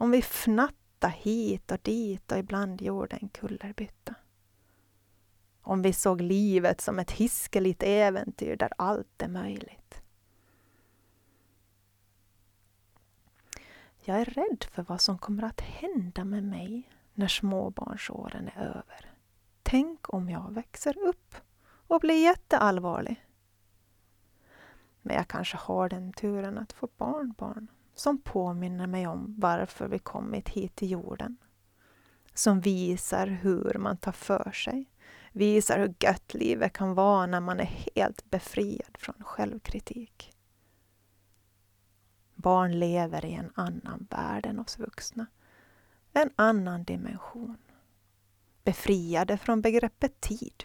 Om 0.00 0.10
vi 0.10 0.22
fnattade 0.22 1.12
hit 1.12 1.70
och 1.70 1.78
dit 1.82 2.32
och 2.32 2.38
ibland 2.38 2.82
gjorde 2.82 3.16
en 3.16 3.28
kullerbytta. 3.28 4.14
Om 5.62 5.82
vi 5.82 5.92
såg 5.92 6.20
livet 6.20 6.80
som 6.80 6.98
ett 6.98 7.10
hiskeligt 7.10 7.82
äventyr 7.82 8.56
där 8.56 8.72
allt 8.78 9.22
är 9.22 9.28
möjligt. 9.28 10.02
Jag 14.04 14.20
är 14.20 14.24
rädd 14.24 14.64
för 14.70 14.82
vad 14.82 15.00
som 15.00 15.18
kommer 15.18 15.42
att 15.42 15.60
hända 15.60 16.24
med 16.24 16.44
mig 16.44 16.90
när 17.14 17.28
småbarnsåren 17.28 18.48
är 18.48 18.66
över. 18.66 19.14
Tänk 19.62 20.14
om 20.14 20.30
jag 20.30 20.54
växer 20.54 20.98
upp 20.98 21.34
och 21.62 22.00
blir 22.00 22.24
jätteallvarlig. 22.24 23.26
Men 25.02 25.16
jag 25.16 25.28
kanske 25.28 25.56
har 25.56 25.88
den 25.88 26.12
turen 26.12 26.58
att 26.58 26.72
få 26.72 26.88
barnbarn 26.96 27.68
som 28.00 28.18
påminner 28.18 28.86
mig 28.86 29.06
om 29.06 29.34
varför 29.38 29.88
vi 29.88 29.98
kommit 29.98 30.48
hit 30.48 30.76
till 30.76 30.90
jorden. 30.90 31.36
Som 32.34 32.60
visar 32.60 33.26
hur 33.26 33.74
man 33.78 33.96
tar 33.96 34.12
för 34.12 34.50
sig, 34.52 34.90
visar 35.32 35.78
hur 35.78 35.94
gött 36.00 36.34
livet 36.34 36.72
kan 36.72 36.94
vara 36.94 37.26
när 37.26 37.40
man 37.40 37.60
är 37.60 37.80
helt 37.96 38.30
befriad 38.30 38.96
från 38.98 39.24
självkritik. 39.24 40.32
Barn 42.34 42.78
lever 42.78 43.24
i 43.24 43.32
en 43.32 43.52
annan 43.54 44.06
värld 44.10 44.46
än 44.46 44.58
oss 44.58 44.78
vuxna. 44.78 45.26
En 46.12 46.30
annan 46.36 46.84
dimension. 46.84 47.58
Befriade 48.64 49.38
från 49.38 49.60
begreppet 49.60 50.20
tid. 50.20 50.64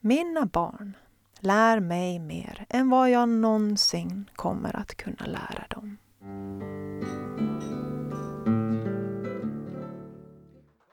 Mina 0.00 0.46
barn 0.46 0.96
lär 1.40 1.80
mig 1.80 2.18
mer 2.18 2.66
än 2.68 2.90
vad 2.90 3.10
jag 3.10 3.28
någonsin 3.28 4.30
kommer 4.36 4.76
att 4.76 4.94
kunna 4.94 5.26
lära 5.26 5.66
dem. 5.68 5.98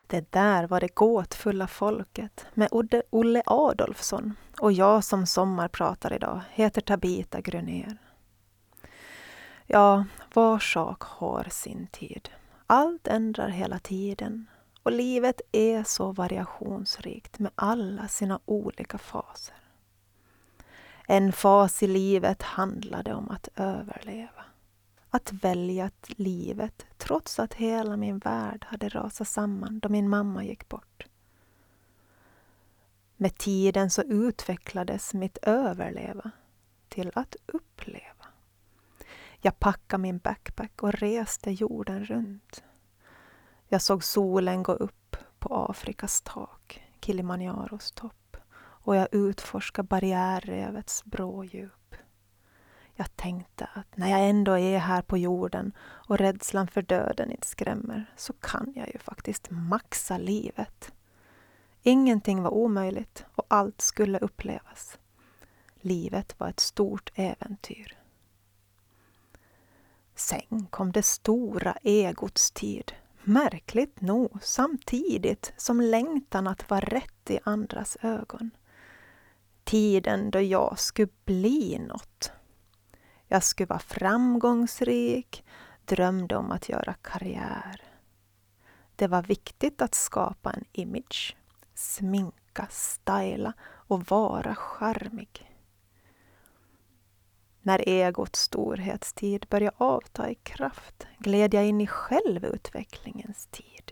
Det 0.07 0.31
där 0.31 0.67
var 0.67 0.79
det 0.79 0.95
gåtfulla 0.95 1.67
folket 1.67 2.45
med 2.53 2.69
Olle 3.09 3.43
Adolfsson 3.45 4.33
och 4.59 4.71
jag 4.71 5.03
som 5.03 5.25
sommarpratar 5.25 6.13
idag 6.13 6.41
heter 6.51 6.81
Tabita 6.81 7.41
Grunér. 7.41 7.97
Ja, 9.65 10.05
var 10.33 10.59
sak 10.59 11.03
har 11.03 11.47
sin 11.49 11.87
tid. 11.87 12.29
Allt 12.67 13.07
ändrar 13.07 13.49
hela 13.49 13.79
tiden 13.79 14.49
och 14.83 14.91
livet 14.91 15.41
är 15.51 15.83
så 15.83 16.11
variationsrikt 16.11 17.39
med 17.39 17.51
alla 17.55 18.07
sina 18.07 18.39
olika 18.45 18.97
faser. 18.97 19.64
En 21.07 21.33
fas 21.33 21.83
i 21.83 21.87
livet 21.87 22.41
handlade 22.41 23.13
om 23.13 23.29
att 23.29 23.49
överleva. 23.55 24.45
Att 25.09 25.31
välja 25.31 25.91
livet 26.07 26.85
trots 26.97 27.39
att 27.39 27.53
hela 27.53 27.97
min 27.97 28.19
värld 28.19 28.65
hade 28.69 28.89
rasat 28.89 29.27
samman 29.27 29.79
då 29.79 29.89
min 29.89 30.09
mamma 30.09 30.43
gick 30.43 30.69
bort. 30.69 31.05
Med 33.17 33.37
tiden 33.37 33.89
så 33.89 34.01
utvecklades 34.01 35.13
mitt 35.13 35.37
överleva 35.41 36.31
till 36.89 37.11
att 37.15 37.35
uppleva. 37.45 38.25
Jag 39.41 39.59
packade 39.59 40.01
min 40.01 40.17
backpack 40.17 40.83
och 40.83 40.93
reste 40.93 41.51
jorden 41.51 42.05
runt. 42.05 42.63
Jag 43.67 43.81
såg 43.81 44.03
solen 44.03 44.63
gå 44.63 44.71
upp 44.71 45.17
på 45.39 45.55
Afrikas 45.55 46.21
tak, 46.21 46.83
Kilimanjaros 47.01 47.91
topp 47.91 48.24
och 48.85 48.95
jag 48.95 49.07
utforskade 49.11 49.87
barriärrevets 49.87 51.05
brådjup. 51.05 51.95
Jag 52.95 53.15
tänkte 53.15 53.69
att 53.73 53.97
när 53.97 54.09
jag 54.09 54.29
ändå 54.29 54.57
är 54.57 54.77
här 54.77 55.01
på 55.01 55.17
jorden 55.17 55.73
och 55.79 56.17
rädslan 56.17 56.67
för 56.67 56.81
döden 56.81 57.31
inte 57.31 57.47
skrämmer 57.47 58.13
så 58.15 58.33
kan 58.33 58.73
jag 58.75 58.87
ju 58.87 58.99
faktiskt 58.99 59.47
maxa 59.49 60.17
livet. 60.17 60.93
Ingenting 61.81 62.43
var 62.43 62.53
omöjligt 62.53 63.25
och 63.35 63.45
allt 63.47 63.81
skulle 63.81 64.19
upplevas. 64.19 64.97
Livet 65.75 66.39
var 66.39 66.49
ett 66.49 66.59
stort 66.59 67.11
äventyr. 67.15 67.97
Sen 70.15 70.67
kom 70.69 70.91
det 70.91 71.03
stora 71.03 71.77
egots 71.83 72.51
tid. 72.51 72.91
Märkligt 73.23 74.01
nog 74.01 74.37
samtidigt 74.41 75.53
som 75.57 75.81
längtan 75.81 76.47
att 76.47 76.69
vara 76.69 76.79
rätt 76.79 77.29
i 77.29 77.39
andras 77.43 77.97
ögon. 78.01 78.51
Tiden 79.65 80.31
då 80.31 80.41
jag 80.41 80.79
skulle 80.79 81.11
bli 81.25 81.79
något. 81.79 82.31
Jag 83.27 83.43
skulle 83.43 83.67
vara 83.67 83.79
framgångsrik, 83.79 85.43
drömde 85.85 86.35
om 86.35 86.51
att 86.51 86.69
göra 86.69 86.93
karriär. 86.93 87.81
Det 88.95 89.07
var 89.07 89.21
viktigt 89.21 89.81
att 89.81 89.95
skapa 89.95 90.51
en 90.51 90.63
image, 90.71 91.35
sminka, 91.73 92.67
styla 92.69 93.53
och 93.61 94.03
vara 94.09 94.55
charmig. 94.55 95.51
När 97.61 97.89
egots 97.89 98.39
storhetstid 98.39 99.45
började 99.49 99.75
avta 99.77 100.29
i 100.29 100.35
kraft 100.35 101.07
gled 101.19 101.53
jag 101.53 101.65
in 101.65 101.81
i 101.81 101.87
självutvecklingens 101.87 103.47
tid. 103.47 103.91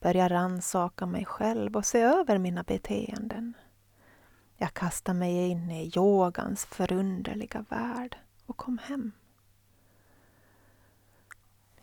Började 0.00 0.34
ransaka 0.34 1.06
mig 1.06 1.24
själv 1.24 1.76
och 1.76 1.86
se 1.86 2.00
över 2.00 2.38
mina 2.38 2.62
beteenden. 2.62 3.54
Jag 4.62 4.74
kastade 4.74 5.18
mig 5.18 5.50
in 5.50 5.70
i 5.70 5.92
yogans 5.96 6.64
förunderliga 6.64 7.64
värld 7.68 8.16
och 8.46 8.56
kom 8.56 8.78
hem. 8.78 9.12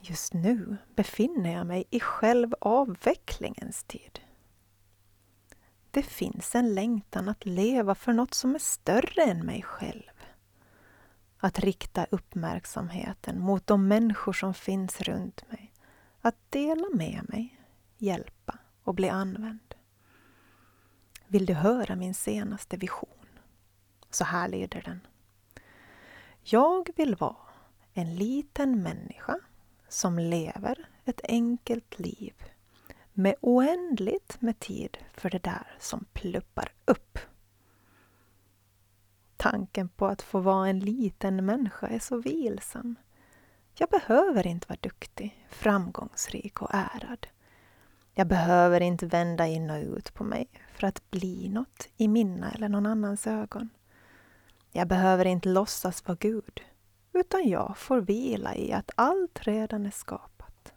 Just 0.02 0.34
nu 0.34 0.78
befinner 0.96 1.54
jag 1.54 1.68
mig 1.68 1.84
i 1.90 2.00
självavvecklingens 2.00 3.84
tid. 3.84 4.20
Det 5.92 6.04
finns 6.04 6.56
en 6.56 6.74
längtan 6.74 7.30
att 7.30 7.46
leva 7.46 7.96
för 7.96 8.14
något 8.14 8.34
som 8.34 8.56
är 8.56 8.60
större 8.60 9.24
än 9.24 9.46
mig 9.46 9.62
själv 9.62 10.12
att 11.38 11.60
rikta 11.60 12.06
uppmärksamheten 12.12 13.40
mot 13.40 13.68
de 13.68 13.88
människor 13.88 14.34
som 14.34 14.54
finns 14.54 15.02
runt 15.02 15.52
mig. 15.52 15.74
Att 16.22 16.38
dela 16.50 16.88
med 16.94 17.26
mig, 17.30 17.62
hjälpa 17.98 18.58
och 18.84 18.96
bli 18.96 19.10
använd. 19.10 19.69
Vill 21.32 21.46
du 21.46 21.54
höra 21.54 21.96
min 21.96 22.14
senaste 22.14 22.78
vision? 22.78 23.28
Så 24.10 24.24
här 24.24 24.48
lyder 24.48 24.82
den. 24.82 25.08
Jag 26.44 26.90
vill 26.96 27.16
vara 27.16 27.36
en 27.94 28.16
liten 28.16 28.84
människa 28.84 29.40
som 29.88 30.20
lever 30.20 30.90
ett 31.06 31.22
enkelt 31.24 32.00
liv 32.00 32.34
med 33.14 33.36
oändligt 33.42 34.42
med 34.42 34.60
tid 34.60 34.98
för 35.14 35.30
det 35.30 35.44
där 35.44 35.76
som 35.80 36.06
pluppar 36.14 36.72
upp 36.86 37.20
Tanken 39.38 39.90
på 39.90 40.06
att 40.08 40.22
få 40.22 40.40
vara 40.40 40.70
en 40.70 40.80
liten 40.80 41.46
människa 41.46 41.88
är 41.88 42.00
så 42.00 42.18
vilsam. 42.18 42.96
Jag 43.74 43.90
behöver 43.90 44.48
inte 44.48 44.68
vara 44.70 44.80
duktig, 44.82 45.46
framgångsrik 45.50 46.62
och 46.62 46.70
ärad. 46.74 47.28
Jag 48.20 48.28
behöver 48.28 48.82
inte 48.82 49.06
vända 49.06 49.48
in 49.48 49.70
och 49.70 49.82
ut 49.84 50.14
på 50.14 50.24
mig 50.24 50.50
för 50.74 50.88
att 50.88 51.12
bli 51.12 51.50
något 51.50 51.88
i 51.98 52.08
mina 52.08 52.52
eller 52.52 52.70
någon 52.70 52.86
annans 52.86 53.28
ögon. 53.28 53.70
Jag 54.72 54.88
behöver 54.88 55.26
inte 55.26 55.50
låtsas 55.50 56.08
vara 56.08 56.18
Gud, 56.22 56.62
utan 57.14 57.50
jag 57.50 57.78
får 57.78 58.02
vila 58.02 58.56
i 58.56 58.74
att 58.74 58.92
allt 58.96 59.40
redan 59.48 59.86
är 59.86 59.92
skapat. 59.92 60.74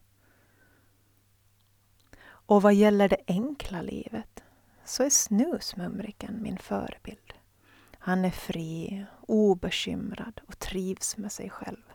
Och 2.22 2.62
vad 2.62 2.74
gäller 2.74 3.09
det 3.09 3.20
enkla 3.26 3.82
livet 3.82 4.43
så 4.84 5.03
är 5.03 5.11
snusmumriken 5.11 6.43
min 6.43 6.59
förebild. 6.59 7.32
Han 7.99 8.24
är 8.24 8.30
fri, 8.30 9.07
obekymrad 9.20 10.40
och 10.49 10.59
trivs 10.59 11.16
med 11.16 11.32
sig 11.32 11.51
själv. 11.51 11.93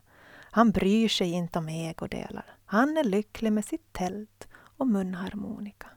Han 0.52 0.72
bryr 0.72 1.10
sig 1.10 1.32
inte 1.32 1.60
om 1.60 1.68
ägodelar. 1.68 2.56
Han 2.66 2.98
är 2.98 3.04
lycklig 3.04 3.54
med 3.54 3.66
sitt 3.66 3.94
tält 3.94 4.48
och 4.78 4.88
munharmonika. 4.88 5.88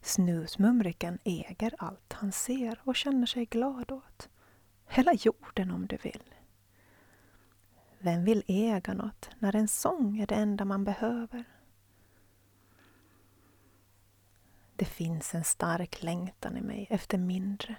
Snusmumriken 0.00 1.18
äger 1.24 1.74
allt 1.78 2.12
han 2.12 2.32
ser 2.32 2.80
och 2.84 2.96
känner 2.96 3.26
sig 3.26 3.46
glad 3.46 3.90
åt. 3.90 4.28
Hela 4.86 5.12
jorden 5.14 5.70
om 5.70 5.86
du 5.86 5.96
vill. 5.96 6.34
Vem 7.98 8.24
vill 8.24 8.44
äga 8.46 8.94
något 8.94 9.30
när 9.38 9.56
en 9.56 9.68
sång 9.68 10.18
är 10.18 10.26
det 10.26 10.34
enda 10.34 10.64
man 10.64 10.84
behöver? 10.84 11.44
Det 14.76 14.84
finns 14.84 15.34
en 15.34 15.44
stark 15.44 16.02
längtan 16.02 16.56
i 16.56 16.60
mig 16.60 16.86
efter 16.90 17.18
mindre, 17.18 17.76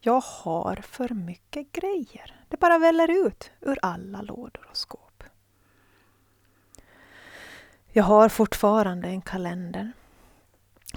Jag 0.00 0.20
har 0.20 0.76
för 0.76 1.08
mycket 1.08 1.72
grejer. 1.72 2.44
Det 2.48 2.56
bara 2.60 2.78
väller 2.78 3.26
ut 3.26 3.50
ur 3.60 3.78
alla 3.82 4.22
lådor 4.22 4.66
och 4.70 4.76
skåp. 4.76 5.13
Jag 7.96 8.04
har 8.04 8.28
fortfarande 8.28 9.08
en 9.08 9.22
kalender. 9.22 9.92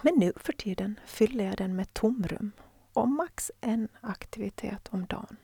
Men 0.02 0.14
nu 0.16 0.34
för 0.36 0.54
tiden 0.54 1.00
fyller 1.06 1.46
jag 1.46 1.58
den 1.58 1.76
med 1.76 1.94
tomrum 1.94 2.52
och 2.94 3.10
max 3.10 3.52
en 3.62 3.88
aktivitet 4.02 4.88
om 4.92 5.06
dagen. 5.06 5.38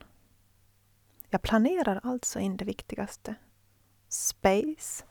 Jag 1.29 1.41
planerar 1.41 1.99
alltså 2.03 2.39
in 2.39 2.57
det 2.57 2.65
viktigaste. 2.65 3.35
Space 4.09 5.05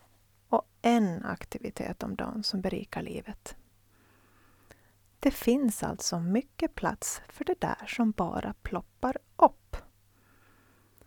och 0.49 0.67
en 0.81 1.25
aktivitet 1.25 2.03
om 2.03 2.15
dagen 2.15 2.43
som 2.43 2.61
berikar 2.61 3.01
livet. 3.01 3.55
Det 5.19 5.31
finns 5.31 5.83
alltså 5.83 6.19
mycket 6.19 6.75
plats 6.75 7.21
för 7.27 7.45
det 7.45 7.61
där 7.61 7.85
som 7.87 8.11
bara 8.11 8.53
ploppar 8.53 9.17
upp. 9.35 9.77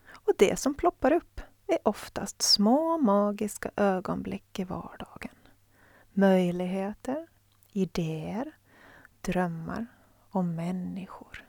Och 0.08 0.32
det 0.38 0.58
som 0.58 0.74
ploppar 0.74 1.12
upp 1.12 1.35
är 1.66 1.78
oftast 1.88 2.42
små 2.42 2.98
magiska 2.98 3.70
ögonblick 3.76 4.58
i 4.58 4.64
vardagen. 4.64 5.34
Möjligheter, 6.12 7.26
idéer, 7.72 8.52
drömmar 9.20 9.86
och 10.30 10.44
människor. 10.44 11.44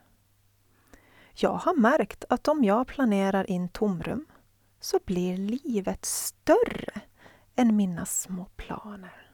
Jag 1.33 1.53
har 1.53 1.75
märkt 1.75 2.25
att 2.29 2.47
om 2.47 2.63
jag 2.63 2.87
planerar 2.87 3.49
in 3.49 3.69
tomrum 3.69 4.25
så 4.79 4.99
blir 5.05 5.37
livet 5.37 6.05
större 6.05 7.01
än 7.55 7.75
mina 7.75 8.05
små 8.05 8.45
planer. 8.45 9.31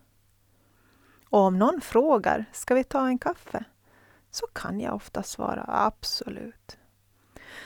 Och 1.30 1.40
om 1.40 1.60
någon 1.60 1.82
frågar, 1.82 2.46
ska 2.52 2.76
vi 2.76 2.84
ta 2.84 3.08
en 3.08 3.18
kaffe? 3.18 3.64
Så 4.32 4.48
kan 4.48 4.80
jag 4.80 4.96
ofta 4.96 5.24
svara 5.24 5.66
absolut. 5.68 6.78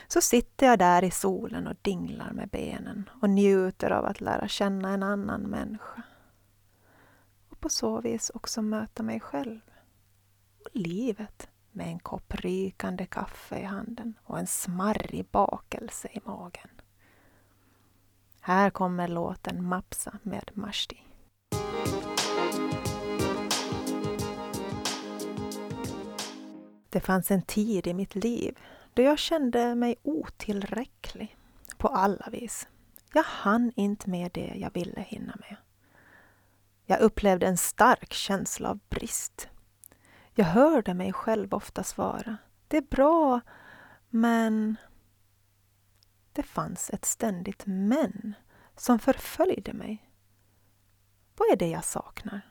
Så 0.07 0.21
sitter 0.21 0.65
jag 0.65 0.79
där 0.79 1.03
i 1.03 1.11
solen 1.11 1.67
och 1.67 1.75
dinglar 1.81 2.31
med 2.31 2.49
benen 2.49 3.09
och 3.21 3.29
njuter 3.29 3.91
av 3.91 4.05
att 4.05 4.21
lära 4.21 4.47
känna 4.47 4.89
en 4.89 5.03
annan 5.03 5.41
människa. 5.41 6.01
Och 7.49 7.59
på 7.59 7.69
så 7.69 8.01
vis 8.01 8.31
också 8.33 8.61
möta 8.61 9.03
mig 9.03 9.19
själv 9.19 9.59
och 10.59 10.69
livet 10.73 11.49
med 11.71 11.87
en 11.87 11.99
kopp 11.99 12.35
rykande 12.35 13.05
kaffe 13.05 13.59
i 13.59 13.63
handen 13.63 14.13
och 14.23 14.39
en 14.39 14.47
smarrig 14.47 15.25
bakelse 15.31 16.07
i 16.07 16.19
magen. 16.25 16.69
Här 18.41 18.69
kommer 18.69 19.07
låten 19.07 19.63
Mapsa 19.63 20.19
med 20.23 20.51
Mashti. 20.53 21.03
Det 26.89 26.99
fanns 26.99 27.31
en 27.31 27.41
tid 27.41 27.87
i 27.87 27.93
mitt 27.93 28.15
liv 28.15 28.57
då 28.97 29.03
jag 29.03 29.19
kände 29.19 29.75
mig 29.75 29.95
otillräcklig 30.03 31.37
på 31.77 31.87
alla 31.87 32.29
vis. 32.29 32.67
Jag 33.13 33.23
hann 33.23 33.71
inte 33.75 34.09
med 34.09 34.31
det 34.31 34.53
jag 34.55 34.73
ville 34.73 35.01
hinna 35.01 35.35
med. 35.39 35.55
Jag 36.85 36.99
upplevde 36.99 37.47
en 37.47 37.57
stark 37.57 38.13
känsla 38.13 38.69
av 38.69 38.79
brist. 38.89 39.49
Jag 40.33 40.45
hörde 40.45 40.93
mig 40.93 41.13
själv 41.13 41.53
ofta 41.53 41.83
svara 41.83 42.37
Det 42.67 42.77
är 42.77 42.81
bra, 42.81 43.39
men... 44.09 44.75
Det 46.33 46.43
fanns 46.43 46.89
ett 46.89 47.05
ständigt 47.05 47.63
men 47.65 48.35
som 48.75 48.99
förföljde 48.99 49.73
mig. 49.73 50.11
Vad 51.35 51.51
är 51.51 51.55
det 51.55 51.69
jag 51.69 51.85
saknar? 51.85 52.41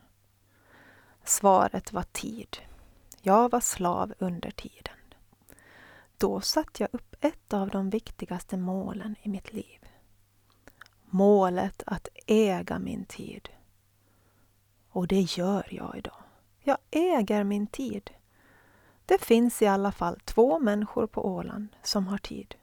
Svaret 1.25 1.93
var 1.93 2.05
tid. 2.13 2.57
Jag 3.21 3.51
var 3.51 3.61
slav 3.61 4.15
under 4.19 4.51
tiden. 4.51 4.97
Då 6.19 6.41
satte 6.41 6.83
jag 6.83 6.89
upp 6.93 7.17
ett 7.21 7.53
av 7.53 7.69
de 7.69 7.91
viktigaste 7.91 8.57
målen 8.57 9.17
i 9.23 9.29
mitt 9.29 9.53
liv. 9.53 9.79
Målet 11.05 11.83
att 11.87 12.09
äga 12.27 12.79
min 12.79 13.05
tid. 13.05 13.49
Och 14.89 15.07
det 15.07 15.21
gör 15.21 15.69
jag 15.71 15.97
idag. 15.99 16.23
Jag 16.63 16.79
äger 16.91 17.45
min 17.45 17.67
tid. 17.67 18.11
Det 19.07 19.25
finns 19.25 19.63
i 19.63 19.67
alla 19.67 19.93
fall 19.93 20.21
två 20.25 20.59
människor 20.59 21.07
på 21.07 21.27
Åland 21.27 21.69
som 21.83 22.07
har 22.07 22.19
tid. 22.19 22.55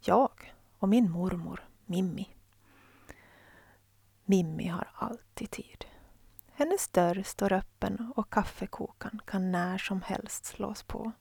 Jag 0.00 0.54
och 0.78 0.88
min 0.88 1.10
mormor 1.10 1.68
Mimmi. 1.86 2.28
Mimmi 4.24 4.66
har 4.66 4.90
alltid 4.94 5.50
tid. 5.50 5.84
Hennes 6.52 6.88
dörr 6.88 7.22
står 7.22 7.52
öppen 7.52 8.12
och 8.16 8.30
kaffekokaren 8.30 9.20
kan 9.24 9.52
när 9.52 9.78
som 9.78 10.02
helst 10.02 10.44
slås 10.44 10.82
på. 10.82 11.12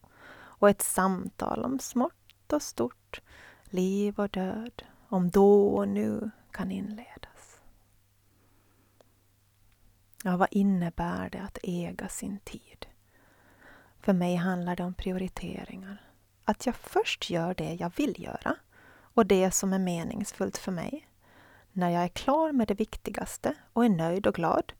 Och 0.60 0.70
ett 0.70 0.82
samtal 0.82 1.66
om 1.66 1.80
smått 1.80 2.54
och 2.54 2.62
stort, 2.62 3.22
liv 3.64 4.20
och 4.20 4.30
död, 4.30 4.84
om 5.10 5.30
då 5.30 5.68
och 5.68 5.88
nu 5.88 6.32
kan 6.52 6.72
inledas. 6.72 7.62
Ja, 10.24 10.38
vad 10.38 10.48
innebär 10.52 11.30
det 11.30 11.42
att 11.42 11.58
äga 11.64 12.08
sin 12.08 12.40
tid? 12.40 12.86
För 14.00 14.14
mig 14.14 14.36
handlar 14.36 14.76
det 14.76 14.84
om 14.84 14.94
prioriteringar. 14.94 16.12
Att 16.44 16.66
jag 16.66 16.76
först 16.76 17.30
gör 17.30 17.54
det 17.54 17.74
jag 17.74 17.92
vill 17.96 18.24
göra 18.24 18.56
och 19.00 19.26
det 19.26 19.52
som 19.52 19.74
är 19.74 19.80
meningsfullt 19.80 20.58
för 20.58 20.72
mig. 20.72 21.08
När 21.72 21.90
jag 21.90 22.04
är 22.04 22.08
klar 22.08 22.52
med 22.52 22.68
det 22.68 22.74
viktigaste 22.74 23.56
och 23.74 23.86
är 23.86 23.90
nöjd 23.90 24.28
och 24.28 24.36
glad, 24.36 24.74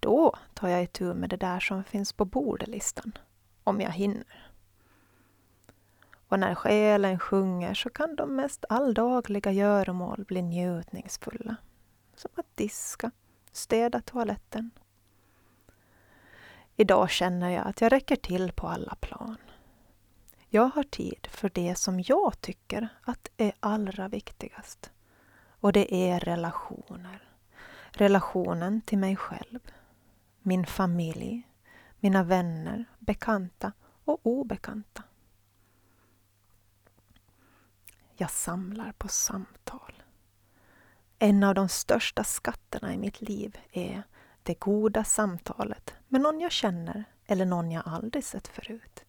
då 0.00 0.34
tar 0.54 0.68
jag 0.68 0.82
itu 0.82 1.14
med 1.14 1.30
det 1.30 1.36
där 1.36 1.60
som 1.60 1.84
finns 1.84 2.12
på 2.12 2.24
bordelistan, 2.24 3.18
om 3.64 3.80
jag 3.80 3.90
hinner. 3.90 4.49
Och 6.30 6.38
när 6.38 6.54
själen 6.54 7.18
sjunger 7.18 7.74
så 7.74 7.90
kan 7.90 8.16
de 8.16 8.36
mest 8.36 8.64
alldagliga 8.68 9.52
göromål 9.52 10.24
bli 10.24 10.42
njutningsfulla. 10.42 11.56
Som 12.16 12.30
att 12.34 12.56
diska, 12.56 13.10
städa 13.52 14.00
toaletten. 14.00 14.70
Idag 16.76 17.10
känner 17.10 17.50
jag 17.50 17.66
att 17.66 17.80
jag 17.80 17.92
räcker 17.92 18.16
till 18.16 18.52
på 18.52 18.68
alla 18.68 18.94
plan. 18.94 19.36
Jag 20.48 20.68
har 20.68 20.82
tid 20.82 21.26
för 21.30 21.50
det 21.54 21.74
som 21.74 22.00
jag 22.06 22.40
tycker 22.40 22.88
att 23.02 23.28
är 23.36 23.52
allra 23.60 24.08
viktigast. 24.08 24.90
Och 25.60 25.72
det 25.72 25.94
är 25.94 26.20
relationer. 26.20 27.28
Relationen 27.90 28.80
till 28.80 28.98
mig 28.98 29.16
själv, 29.16 29.58
min 30.42 30.66
familj, 30.66 31.48
mina 32.00 32.22
vänner, 32.22 32.84
bekanta 32.98 33.72
och 34.04 34.20
obekanta. 34.22 35.02
Jag 38.20 38.30
samlar 38.30 38.92
på 38.92 39.08
samtal. 39.08 40.02
En 41.18 41.44
av 41.44 41.54
de 41.54 41.68
största 41.68 42.24
skatterna 42.24 42.94
i 42.94 42.98
mitt 42.98 43.20
liv 43.20 43.58
är 43.72 44.02
det 44.42 44.54
goda 44.54 45.04
samtalet 45.04 45.94
med 46.08 46.20
någon 46.20 46.40
jag 46.40 46.52
känner 46.52 47.04
eller 47.26 47.46
någon 47.46 47.70
jag 47.70 47.82
aldrig 47.86 48.24
sett 48.24 48.48
förut. 48.48 49.04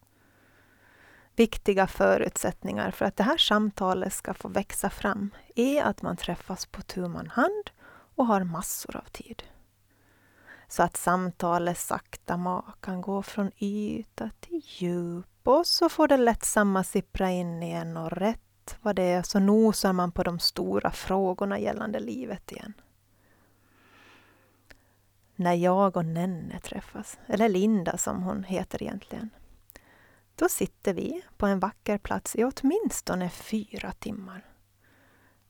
Viktiga 1.35 1.87
förutsättningar 1.87 2.91
för 2.91 3.05
att 3.05 3.17
det 3.17 3.23
här 3.23 3.37
samtalet 3.37 4.13
ska 4.13 4.33
få 4.33 4.47
växa 4.47 4.89
fram 4.89 5.29
är 5.55 5.83
att 5.83 6.01
man 6.01 6.17
träffas 6.17 6.65
på 6.65 6.81
tu 6.81 7.07
man 7.07 7.27
hand 7.27 7.71
och 8.15 8.25
har 8.25 8.43
massor 8.43 8.97
av 8.97 9.09
tid. 9.11 9.43
Så 10.67 10.83
att 10.83 10.97
samtalet 10.97 11.77
sakta 11.77 12.63
kan 12.79 13.01
gå 13.01 13.23
från 13.23 13.51
yta 13.57 14.29
till 14.39 14.61
djup 14.65 15.47
och 15.47 15.67
så 15.67 15.89
får 15.89 16.07
det 16.07 16.17
lättsamma 16.17 16.83
sippra 16.83 17.29
in 17.29 17.63
igen 17.63 17.97
och 17.97 18.11
rätt 18.61 18.77
vad 18.81 18.95
det 18.95 19.03
är 19.03 19.23
så 19.23 19.39
nosar 19.39 19.93
man 19.93 20.11
på 20.11 20.23
de 20.23 20.39
stora 20.39 20.91
frågorna 20.91 21.59
gällande 21.59 21.99
livet 21.99 22.51
igen. 22.51 22.73
När 25.35 25.53
jag 25.53 25.97
och 25.97 26.05
Nenne 26.05 26.59
träffas, 26.59 27.19
eller 27.27 27.49
Linda 27.49 27.97
som 27.97 28.23
hon 28.23 28.43
heter 28.43 28.83
egentligen, 28.83 29.29
då 30.35 30.49
sitter 30.49 30.93
vi 30.93 31.21
på 31.37 31.45
en 31.45 31.59
vacker 31.59 31.97
plats 31.97 32.35
i 32.35 32.43
åtminstone 32.43 33.29
fyra 33.29 33.91
timmar. 33.91 34.45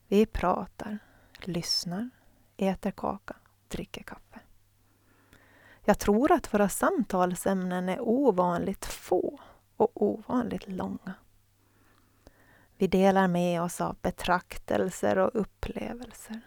Vi 0.08 0.26
pratar, 0.26 1.00
lyssnar, 1.46 2.10
äter 2.58 2.92
kaka, 2.92 3.36
dricker 3.68 4.04
kaffe. 4.04 4.40
Jag 5.86 6.00
tror 6.00 6.32
att 6.32 6.54
våra 6.54 6.70
samtalsämnen 6.70 7.90
är 7.90 8.00
ovanligt 8.02 8.86
få 8.86 9.40
och 9.78 10.02
ovanligt 10.02 10.68
långa. 10.68 11.14
Vi 12.82 12.88
delar 12.88 13.28
med 13.28 13.62
oss 13.62 13.82
av 13.82 13.98
betraktelser 14.02 15.18
och 15.18 15.32
upplevelser. 15.34 16.42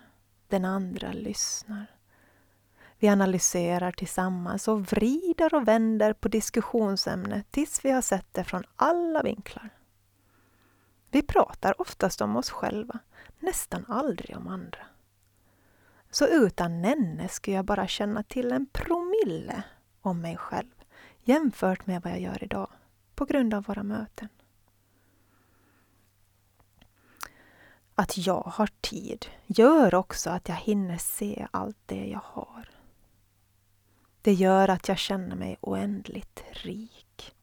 Den 0.48 0.64
andra 0.64 1.12
lyssnar. 1.12 1.86
Vi 2.98 3.08
analyserar 3.08 3.92
tillsammans 3.92 4.68
och 4.68 4.80
vrider 4.80 5.54
och 5.54 5.68
vänder 5.68 6.12
på 6.12 6.28
diskussionsämnet 6.28 7.50
tills 7.50 7.84
vi 7.84 7.90
har 7.90 8.02
sett 8.02 8.26
det 8.32 8.44
från 8.44 8.64
alla 8.76 9.22
vinklar. 9.22 9.70
Vi 11.10 11.22
pratar 11.22 11.80
oftast 11.80 12.20
om 12.20 12.36
oss 12.36 12.50
själva, 12.50 12.98
nästan 13.38 13.84
aldrig 13.88 14.36
om 14.36 14.48
andra. 14.48 14.86
Så 16.10 16.26
utan 16.26 16.82
Nenne 16.82 17.28
skulle 17.28 17.56
jag 17.56 17.64
bara 17.64 17.86
känna 17.86 18.22
till 18.22 18.52
en 18.52 18.66
promille 18.66 19.62
om 20.00 20.20
mig 20.20 20.36
själv 20.36 20.84
jämfört 21.22 21.86
med 21.86 22.02
vad 22.02 22.12
jag 22.12 22.20
gör 22.20 22.44
idag 22.44 22.70
på 23.14 23.24
grund 23.24 23.54
av 23.54 23.64
våra 23.64 23.82
möten. 23.82 24.28
Att 27.94 28.26
jag 28.26 28.42
har 28.42 28.68
tid 28.80 29.26
gör 29.46 29.94
också 29.94 30.30
att 30.30 30.48
jag 30.48 30.56
hinner 30.56 30.98
se 30.98 31.46
allt 31.50 31.78
det 31.86 32.06
jag 32.06 32.22
har. 32.24 32.70
Det 34.22 34.32
gör 34.32 34.68
att 34.68 34.88
jag 34.88 34.98
känner 34.98 35.36
mig 35.36 35.56
oändligt 35.60 36.44
rik. 36.50 37.34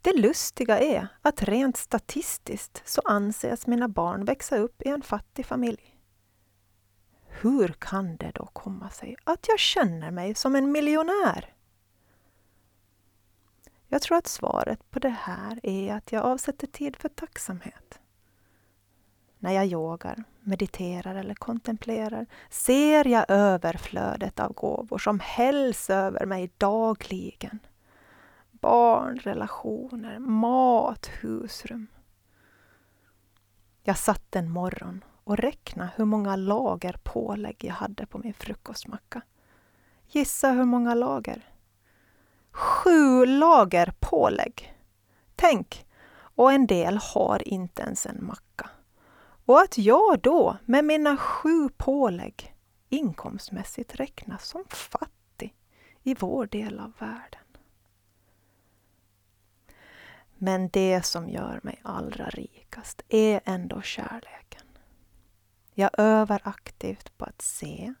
Det 0.00 0.12
lustiga 0.12 0.78
är 0.80 1.08
att 1.22 1.42
rent 1.42 1.76
statistiskt 1.76 2.82
så 2.84 3.00
anses 3.04 3.66
mina 3.66 3.88
barn 3.88 4.24
växa 4.24 4.56
upp 4.56 4.82
i 4.82 4.88
en 4.88 5.02
fattig 5.02 5.46
familj. 5.46 5.96
Hur 7.26 7.68
kan 7.68 8.16
det 8.16 8.32
då 8.34 8.46
komma 8.46 8.90
sig 8.90 9.16
att 9.24 9.48
jag 9.48 9.58
känner 9.58 10.10
mig 10.10 10.34
som 10.34 10.54
en 10.56 10.72
miljonär? 10.72 11.54
Jag 13.88 14.02
tror 14.02 14.18
att 14.18 14.26
svaret 14.26 14.90
på 14.90 14.98
det 14.98 15.08
här 15.08 15.60
är 15.62 15.94
att 15.94 16.12
jag 16.12 16.24
avsätter 16.24 16.66
tid 16.66 16.96
för 16.96 17.08
tacksamhet. 17.08 18.01
När 19.42 19.52
jag 19.52 19.66
yogar, 19.66 20.24
mediterar 20.40 21.14
eller 21.14 21.34
kontemplerar 21.34 22.26
ser 22.50 23.06
jag 23.06 23.24
överflödet 23.28 24.40
av 24.40 24.52
gåvor 24.52 24.98
som 24.98 25.20
hälls 25.20 25.90
över 25.90 26.26
mig 26.26 26.50
dagligen. 26.58 27.58
Barn, 28.50 29.18
relationer, 29.18 30.18
mat, 30.18 31.06
husrum. 31.06 31.86
Jag 33.82 33.98
satt 33.98 34.36
en 34.36 34.50
morgon 34.50 35.04
och 35.24 35.36
räknade 35.36 35.90
hur 35.96 36.04
många 36.04 36.36
lager 36.36 36.96
pålägg 37.02 37.56
jag 37.64 37.74
hade 37.74 38.06
på 38.06 38.18
min 38.18 38.34
frukostmacka. 38.34 39.22
Gissa 40.06 40.50
hur 40.50 40.64
många 40.64 40.94
lager? 40.94 41.42
Sju 42.50 43.26
lager 43.26 43.94
pålägg! 44.00 44.74
Tänk! 45.36 45.86
Och 46.14 46.52
en 46.52 46.66
del 46.66 46.98
har 47.14 47.48
inte 47.48 47.82
ens 47.82 48.06
en 48.06 48.24
macka. 48.26 48.70
Och 49.52 49.60
att 49.60 49.78
jag 49.78 50.20
då 50.20 50.56
med 50.64 50.84
mina 50.84 51.16
sju 51.16 51.68
pålägg 51.76 52.54
inkomstmässigt 52.88 53.94
räknas 53.94 54.48
som 54.48 54.64
fattig 54.68 55.54
i 56.02 56.14
vår 56.14 56.46
del 56.46 56.78
av 56.78 56.92
världen. 56.98 57.40
Men 60.34 60.68
det 60.68 61.02
som 61.02 61.28
gör 61.28 61.60
mig 61.62 61.80
allra 61.82 62.28
rikast 62.28 63.02
är 63.08 63.40
ändå 63.44 63.82
kärleken. 63.82 64.66
Jag 65.74 65.90
övar 65.98 66.40
aktivt 66.44 67.18
på 67.18 67.24
att 67.24 67.42
se, 67.42 67.94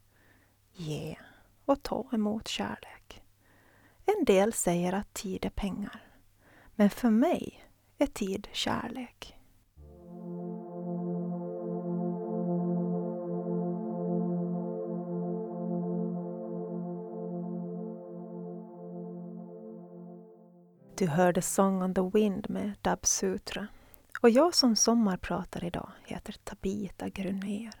ge 0.72 1.16
och 1.64 1.82
ta 1.82 2.06
emot 2.12 2.48
kärlek. 2.48 3.22
En 4.06 4.24
del 4.24 4.52
säger 4.52 4.92
att 4.92 5.14
tid 5.14 5.44
är 5.44 5.50
pengar. 5.50 6.06
Men 6.74 6.90
för 6.90 7.10
mig 7.10 7.64
är 7.98 8.06
tid 8.06 8.48
kärlek. 8.52 9.38
Du 20.94 21.06
hörde 21.06 21.42
Song 21.42 21.82
on 21.82 21.94
the 21.94 22.10
Wind 22.18 22.50
med 22.50 22.72
Dab 22.82 23.06
Sutra. 23.06 23.66
Och 24.20 24.30
jag 24.30 24.54
som 24.54 24.76
sommarpratar 24.76 25.64
idag 25.64 25.90
heter 26.04 26.32
Tabita 26.44 27.08
Grunér. 27.08 27.74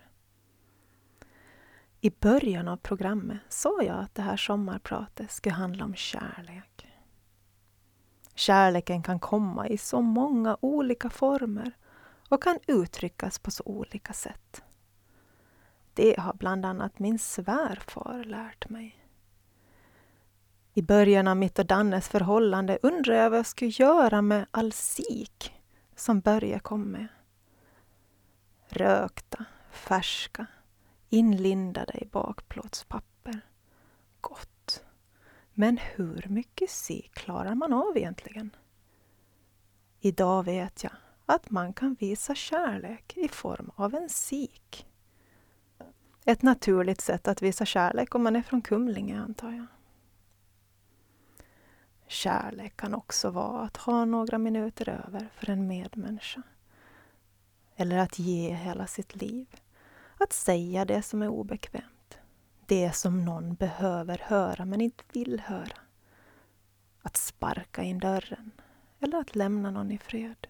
I 2.00 2.10
början 2.10 2.68
av 2.68 2.76
programmet 2.76 3.40
sa 3.48 3.82
jag 3.82 3.98
att 3.98 4.14
det 4.14 4.22
här 4.22 4.36
sommarpratet 4.36 5.30
skulle 5.30 5.54
handla 5.54 5.84
om 5.84 5.94
kärlek. 5.94 6.86
Kärleken 8.34 9.02
kan 9.02 9.20
komma 9.20 9.68
i 9.68 9.78
så 9.78 10.00
många 10.00 10.56
olika 10.60 11.10
former 11.10 11.72
och 12.28 12.42
kan 12.42 12.58
uttryckas 12.66 13.38
på 13.38 13.50
så 13.50 13.62
olika 13.66 14.12
sätt. 14.12 14.62
Det 15.94 16.20
har 16.20 16.34
bland 16.34 16.66
annat 16.66 16.98
min 16.98 17.18
svärfar 17.18 18.24
lärt 18.24 18.68
mig. 18.68 19.01
I 20.74 20.82
början 20.82 21.28
av 21.28 21.36
mitt 21.36 21.58
och 21.58 21.66
Dannes 21.66 22.08
förhållande 22.08 22.78
undrade 22.82 23.18
jag 23.18 23.30
vad 23.30 23.38
jag 23.38 23.46
skulle 23.46 23.70
göra 23.70 24.22
med 24.22 24.46
all 24.50 24.72
sik 24.72 25.52
som 25.96 26.20
Börje 26.20 26.58
kom 26.58 26.82
med. 26.82 27.08
Rökta, 28.68 29.44
färska, 29.70 30.46
inlindade 31.08 31.98
i 31.98 32.06
bakplåtspapper. 32.06 33.40
Gott. 34.20 34.84
Men 35.54 35.76
hur 35.76 36.26
mycket 36.28 36.70
sik 36.70 37.14
klarar 37.14 37.54
man 37.54 37.72
av 37.72 37.96
egentligen? 37.96 38.56
Idag 40.00 40.44
vet 40.44 40.84
jag 40.84 40.92
att 41.26 41.50
man 41.50 41.72
kan 41.72 41.94
visa 41.94 42.34
kärlek 42.34 43.16
i 43.16 43.28
form 43.28 43.70
av 43.74 43.94
en 43.94 44.08
sik. 44.08 44.86
Ett 46.24 46.42
naturligt 46.42 47.00
sätt 47.00 47.28
att 47.28 47.42
visa 47.42 47.64
kärlek 47.64 48.14
om 48.14 48.22
man 48.22 48.36
är 48.36 48.42
från 48.42 48.62
Kumlinge 48.62 49.20
antar 49.20 49.52
jag. 49.52 49.66
Kärlek 52.12 52.76
kan 52.76 52.94
också 52.94 53.30
vara 53.30 53.62
att 53.62 53.76
ha 53.76 54.04
några 54.04 54.38
minuter 54.38 54.88
över 54.88 55.28
för 55.34 55.50
en 55.50 55.66
medmänniska. 55.66 56.42
Eller 57.76 57.98
att 57.98 58.18
ge 58.18 58.54
hela 58.54 58.86
sitt 58.86 59.16
liv. 59.16 59.46
Att 60.18 60.32
säga 60.32 60.84
det 60.84 61.02
som 61.02 61.22
är 61.22 61.28
obekvämt. 61.28 62.18
Det 62.66 62.92
som 62.92 63.24
någon 63.24 63.54
behöver 63.54 64.18
höra 64.24 64.64
men 64.64 64.80
inte 64.80 65.04
vill 65.12 65.40
höra. 65.40 65.78
Att 67.02 67.16
sparka 67.16 67.82
in 67.82 67.98
dörren. 67.98 68.50
Eller 69.00 69.20
att 69.20 69.36
lämna 69.36 69.70
någon 69.70 69.90
i 69.90 69.98
fred. 69.98 70.46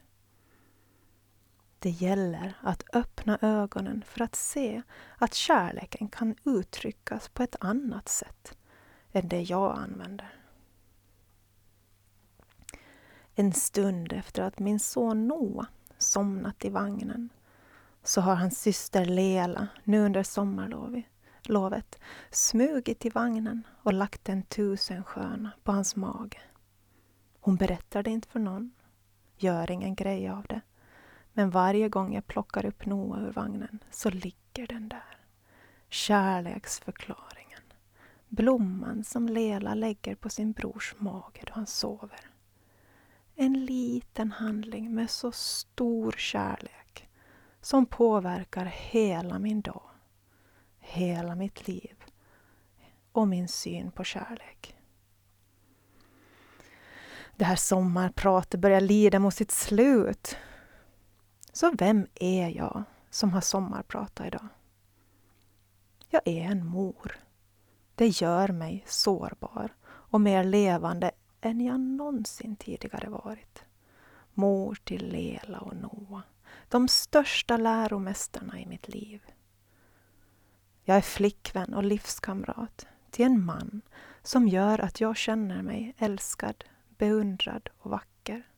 Det 1.79 1.91
gäller 1.91 2.55
att 2.61 2.85
öppna 2.93 3.39
ögonen 3.43 4.05
för 4.07 4.23
att 4.23 4.35
se 4.35 4.83
att 5.19 5.35
kärleken 5.35 6.09
kan 6.09 6.35
uttryckas 6.45 7.29
på 7.29 7.43
ett 7.43 7.57
annat 7.61 8.09
sätt 8.09 8.59
än 9.13 9.29
det 9.29 9.43
jag 9.43 9.79
använder. 9.79 10.42
En 13.35 13.53
stund 13.53 14.13
efter 14.13 14.43
att 14.43 14.59
min 14.59 14.81
son 14.81 15.29
Noah 15.29 15.67
somnat 15.99 16.65
i 16.65 16.71
vagnen 16.71 17.29
så 18.03 18.21
har 18.21 18.35
hans 18.35 18.61
syster 18.61 19.05
Lela 19.05 19.69
nu 19.85 20.05
under 20.05 20.23
sommarlovet 20.23 21.99
smugit 22.31 22.99
till 22.99 23.13
vagnen 23.13 23.67
och 23.83 23.93
lagt 23.93 24.29
en 24.29 24.43
tusensköna 24.43 25.51
på 25.63 25.73
hans 25.73 25.97
mage. 25.97 26.41
Hon 27.41 27.57
berättar 27.57 28.03
det 28.03 28.11
inte 28.11 28.29
för 28.29 28.41
någon, 28.41 28.73
gör 29.37 29.71
ingen 29.71 29.95
grej 29.95 30.29
av 30.29 30.47
det. 30.49 30.61
Men 31.33 31.51
varje 31.51 31.89
gång 31.89 32.15
jag 32.15 32.27
plockar 32.27 32.67
upp 32.67 32.87
Noah 32.87 33.23
ur 33.23 33.33
vagnen 33.33 33.79
så 33.91 34.11
ligger 34.11 34.67
den 34.67 34.89
där. 34.89 35.17
Kärleksförklaringen. 35.89 37.61
Blomman 38.29 39.05
som 39.05 39.29
Lela 39.29 39.75
lägger 39.75 40.15
på 40.15 40.29
sin 40.29 40.53
brors 40.53 40.95
mage 40.99 41.43
då 41.47 41.53
han 41.53 41.67
sover. 41.67 42.32
En 43.35 43.65
liten 43.65 44.33
handling 44.33 44.95
med 44.95 45.11
så 45.11 45.33
stor 45.33 46.13
kärlek 46.13 47.09
som 47.61 47.87
påverkar 47.87 48.65
hela 48.65 49.39
min 49.39 49.61
dag, 49.61 49.91
hela 50.79 51.35
mitt 51.35 51.69
liv 51.69 51.97
och 53.13 53.29
min 53.29 53.49
syn 53.49 53.91
på 53.91 54.05
kärlek. 54.05 54.77
Det 57.37 57.45
här 57.45 57.57
sommarpratet 57.57 58.61
börjar 58.61 58.81
lida 58.81 59.19
mot 59.19 59.35
sitt 59.35 59.51
slut. 59.51 60.37
Så 61.53 61.73
vem 61.79 62.07
är 62.15 62.49
jag 62.49 62.85
som 63.11 63.33
har 63.33 63.41
sommarpratat 63.41 64.27
idag? 64.27 64.49
Jag 66.09 66.23
är 66.25 66.43
en 66.43 66.67
mor. 66.67 67.17
Det 67.95 68.07
gör 68.09 68.49
mig 68.49 68.85
sårbar 68.87 69.75
och 69.85 70.21
mer 70.21 70.45
levande 70.45 71.11
än 71.43 71.61
jag 71.61 71.81
någonsin 71.81 72.57
tidigare 72.57 73.09
varit. 73.09 73.65
Mor 74.35 74.79
till 74.85 75.09
Lela 75.09 75.61
och 75.61 75.77
Noah, 75.77 76.23
de 76.69 76.89
största 76.89 77.57
läromästarna 77.57 78.61
i 78.61 78.67
mitt 78.67 78.89
liv. 78.89 79.23
Jag 80.85 80.97
är 80.97 81.01
flickvän 81.01 81.75
och 81.75 81.85
livskamrat 81.85 82.87
till 83.11 83.27
en 83.27 83.45
man 83.45 83.83
som 84.23 84.49
gör 84.49 84.79
att 84.79 85.01
jag 85.01 85.17
känner 85.17 85.63
mig 85.63 85.95
älskad, 85.99 86.65
beundrad 86.89 87.69
och 87.79 87.91
vacker. 87.91 88.49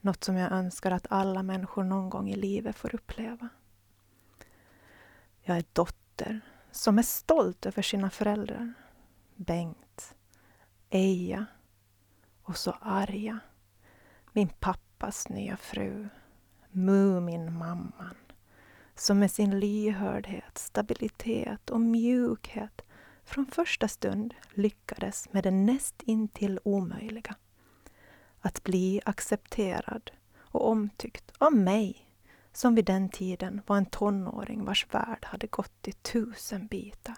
Något 0.00 0.24
som 0.24 0.36
jag 0.36 0.52
önskar 0.52 0.90
att 0.90 1.06
alla 1.10 1.42
människor 1.42 1.84
någon 1.84 2.10
gång 2.10 2.30
i 2.30 2.36
livet 2.36 2.76
får 2.76 2.94
uppleva. 2.94 3.48
Jag 5.42 5.56
är 5.56 5.64
dotter 5.72 6.40
som 6.70 6.98
är 6.98 7.02
stolt 7.02 7.66
över 7.66 7.82
sina 7.82 8.10
föräldrar. 8.10 8.74
Bengt, 9.34 10.15
Eja 10.96 11.46
och 12.42 12.56
så 12.56 12.70
Arja, 12.80 13.38
Min 14.32 14.48
pappas 14.48 15.28
nya 15.28 15.56
fru, 15.56 16.08
Mumin-mamman, 16.70 18.16
som 18.94 19.18
med 19.18 19.30
sin 19.30 19.60
lyhördhet, 19.60 20.58
stabilitet 20.58 21.70
och 21.70 21.80
mjukhet 21.80 22.82
från 23.24 23.46
första 23.46 23.88
stund 23.88 24.34
lyckades 24.54 25.32
med 25.32 25.44
det 25.44 25.50
näst 25.50 26.02
intill 26.02 26.60
omöjliga. 26.64 27.34
Att 28.40 28.62
bli 28.62 29.00
accepterad 29.04 30.10
och 30.36 30.68
omtyckt 30.68 31.32
av 31.38 31.52
mig 31.52 32.10
som 32.52 32.74
vid 32.74 32.84
den 32.84 33.08
tiden 33.08 33.62
var 33.66 33.76
en 33.76 33.86
tonåring 33.86 34.64
vars 34.64 34.86
värld 34.94 35.24
hade 35.24 35.46
gått 35.46 35.88
i 35.88 35.92
tusen 35.92 36.66
bitar. 36.66 37.16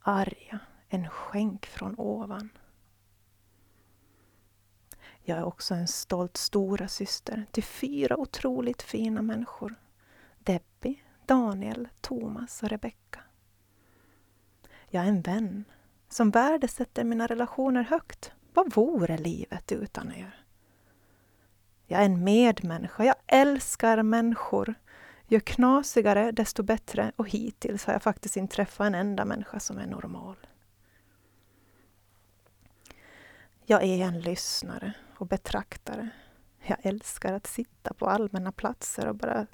Arja, 0.00 0.60
en 0.88 1.08
skänk 1.08 1.66
från 1.66 1.94
ovan. 1.98 2.50
Jag 5.22 5.38
är 5.38 5.44
också 5.44 5.74
en 5.74 5.88
stolt 5.88 6.36
stora 6.36 6.88
syster 6.88 7.46
till 7.50 7.64
fyra 7.64 8.16
otroligt 8.16 8.82
fina 8.82 9.22
människor. 9.22 9.74
Debbie, 10.38 11.02
Daniel, 11.26 11.88
Thomas 12.00 12.62
och 12.62 12.68
Rebecka. 12.68 13.20
Jag 14.88 15.04
är 15.04 15.08
en 15.08 15.22
vän 15.22 15.64
som 16.08 16.30
värdesätter 16.30 17.04
mina 17.04 17.26
relationer 17.26 17.82
högt. 17.82 18.32
Vad 18.54 18.74
vore 18.74 19.18
livet 19.18 19.72
utan 19.72 20.12
er? 20.12 20.44
Jag 21.86 22.00
är 22.00 22.04
en 22.04 22.24
medmänniska. 22.24 23.04
Jag 23.04 23.16
älskar 23.26 24.02
människor. 24.02 24.74
Ju 25.26 25.40
knasigare, 25.40 26.32
desto 26.32 26.62
bättre. 26.62 27.12
Och 27.16 27.28
hittills 27.28 27.84
har 27.84 27.92
jag 27.92 28.02
faktiskt 28.02 28.36
inte 28.36 28.56
träffat 28.56 28.86
en 28.86 28.94
enda 28.94 29.24
människa 29.24 29.60
som 29.60 29.78
är 29.78 29.86
normal. 29.86 30.36
Jag 33.70 33.82
är 33.82 34.06
en 34.06 34.20
lyssnare 34.20 34.92
och 35.16 35.26
betraktare. 35.26 36.08
Jag 36.66 36.78
älskar 36.82 37.32
att 37.32 37.46
sitta 37.46 37.94
på 37.94 38.06
allmänna 38.06 38.52
platser 38.52 39.06
och 39.06 39.14
bara 39.14 39.46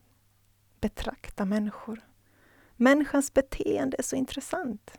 betrakta 0.81 1.45
människor. 1.45 2.01
Människans 2.77 3.35
beteende 3.35 3.97
är 3.99 4.03
så 4.03 4.17
intressant. 4.17 4.99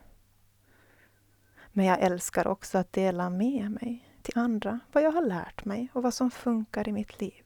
Men 1.71 1.85
jag 1.85 1.99
älskar 1.99 2.47
också 2.47 2.77
att 2.77 2.93
dela 2.93 3.29
med 3.29 3.71
mig 3.71 4.09
till 4.21 4.37
andra 4.37 4.79
vad 4.91 5.03
jag 5.03 5.11
har 5.11 5.25
lärt 5.25 5.65
mig 5.65 5.89
och 5.93 6.03
vad 6.03 6.13
som 6.13 6.31
funkar 6.31 6.87
i 6.87 6.91
mitt 6.91 7.21
liv. 7.21 7.43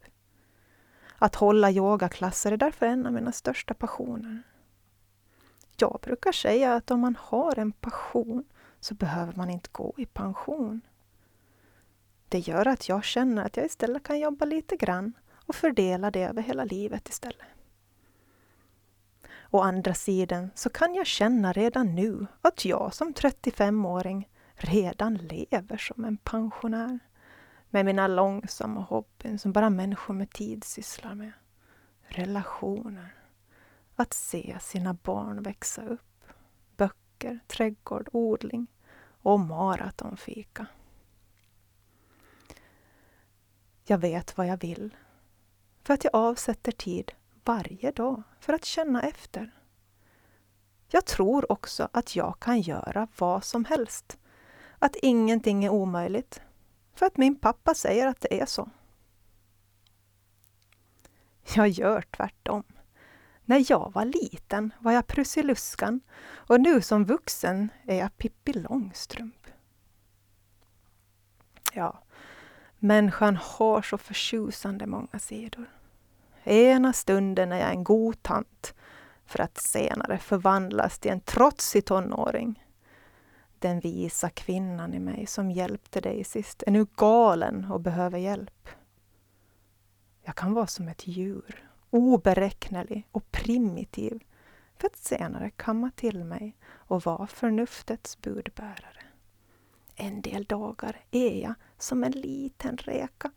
Att 1.17 1.35
hålla 1.35 1.71
yogaklasser 1.71 2.51
är 2.51 2.57
därför 2.57 2.85
en 2.85 3.05
av 3.05 3.13
mina 3.13 3.31
största 3.31 3.73
passioner. 3.73 4.43
Jag 5.77 5.99
brukar 6.03 6.31
säga 6.31 6.73
att 6.73 6.91
om 6.91 6.99
man 6.99 7.15
har 7.19 7.59
en 7.59 7.71
passion 7.71 8.43
så 8.79 8.95
behöver 8.95 9.33
man 9.35 9.49
inte 9.49 9.69
gå 9.71 9.93
i 9.97 10.05
pension. 10.05 10.81
Det 12.29 12.39
gör 12.39 12.67
att 12.67 12.89
jag 12.89 13.03
känner 13.03 13.45
att 13.45 13.57
jag 13.57 13.65
istället 13.65 14.03
kan 14.03 14.19
jobba 14.19 14.45
lite 14.45 14.75
grann 14.75 15.13
och 15.45 15.55
fördela 15.55 16.11
det 16.11 16.23
över 16.23 16.41
hela 16.41 16.63
livet 16.63 17.09
istället. 17.09 17.47
Å 19.51 19.61
andra 19.61 19.93
sidan 19.93 20.49
så 20.55 20.69
kan 20.69 20.95
jag 20.95 21.07
känna 21.07 21.53
redan 21.53 21.95
nu 21.95 22.27
att 22.41 22.65
jag 22.65 22.93
som 22.93 23.13
35-åring 23.13 24.29
redan 24.53 25.15
lever 25.15 25.77
som 25.77 26.05
en 26.05 26.17
pensionär 26.17 26.99
med 27.69 27.85
mina 27.85 28.07
långsamma 28.07 28.81
hobbyn 28.81 29.39
som 29.39 29.51
bara 29.51 29.69
människor 29.69 30.13
med 30.13 30.29
tid 30.29 30.63
sysslar 30.63 31.15
med. 31.15 31.31
Relationer. 32.01 33.15
Att 33.95 34.13
se 34.13 34.57
sina 34.61 34.93
barn 34.93 35.43
växa 35.43 35.85
upp. 35.85 36.23
Böcker, 36.77 37.39
trädgård, 37.47 38.09
odling 38.11 38.67
och 39.21 39.39
maratonfika. 39.39 40.65
Jag 43.89 43.97
vet 43.97 44.37
vad 44.37 44.47
jag 44.47 44.61
vill. 44.61 44.95
För 45.83 45.93
att 45.93 46.03
jag 46.03 46.15
avsätter 46.15 46.71
tid 46.71 47.11
varje 47.45 47.91
dag 47.91 48.23
för 48.39 48.53
att 48.53 48.65
känna 48.65 49.01
efter. 49.01 49.51
Jag 50.87 51.05
tror 51.05 51.51
också 51.51 51.89
att 51.93 52.15
jag 52.15 52.39
kan 52.39 52.61
göra 52.61 53.07
vad 53.17 53.43
som 53.43 53.65
helst. 53.65 54.17
Att 54.79 54.95
ingenting 54.95 55.65
är 55.65 55.69
omöjligt. 55.69 56.41
För 56.93 57.05
att 57.05 57.17
min 57.17 57.35
pappa 57.35 57.73
säger 57.73 58.07
att 58.07 58.21
det 58.21 58.41
är 58.41 58.45
så. 58.45 58.69
Jag 61.55 61.67
gör 61.67 62.01
tvärtom. 62.01 62.63
När 63.45 63.65
jag 63.71 63.91
var 63.93 64.05
liten 64.05 64.73
var 64.79 64.91
jag 64.91 65.07
Prussiluskan 65.07 66.01
och 66.31 66.61
nu 66.61 66.81
som 66.81 67.05
vuxen 67.05 67.69
är 67.87 67.97
jag 67.97 68.17
Pippi 68.17 68.53
Långstrump. 68.53 69.47
Ja, 71.73 72.03
människan 72.79 73.35
har 73.35 73.81
så 73.81 73.97
förtjusande 73.97 74.87
många 74.87 75.19
sidor. 75.19 75.65
Ena 76.43 76.93
stunden 76.93 77.51
är 77.51 77.59
jag 77.59 77.71
en 77.71 77.83
god 77.83 78.23
tant 78.23 78.73
för 79.25 79.41
att 79.41 79.57
senare 79.57 80.17
förvandlas 80.17 80.99
till 80.99 81.11
en 81.11 81.21
trotsig 81.21 81.85
tonåring. 81.85 82.65
Den 83.59 83.79
visa 83.79 84.29
kvinnan 84.29 84.93
i 84.93 84.99
mig 84.99 85.25
som 85.25 85.51
hjälpte 85.51 86.01
dig 86.01 86.23
sist 86.23 86.63
är 86.67 86.71
nu 86.71 86.85
galen 86.95 87.65
och 87.65 87.81
behöver 87.81 88.17
hjälp. 88.17 88.69
Jag 90.21 90.35
kan 90.35 90.53
vara 90.53 90.67
som 90.67 90.87
ett 90.87 91.07
djur, 91.07 91.69
oberäknelig 91.89 93.07
och 93.11 93.31
primitiv 93.31 94.23
för 94.77 94.87
att 94.87 94.97
senare 94.97 95.49
kamma 95.49 95.91
till 95.95 96.23
mig 96.23 96.55
och 96.63 97.01
vara 97.01 97.27
förnuftets 97.27 98.21
budbärare. 98.21 98.98
En 100.01 100.21
del 100.21 100.43
dagar 100.43 101.05
är 101.11 101.41
jag 101.41 101.53
som 101.77 102.03
en 102.03 102.11
liten 102.11 102.77
räka 102.77 103.31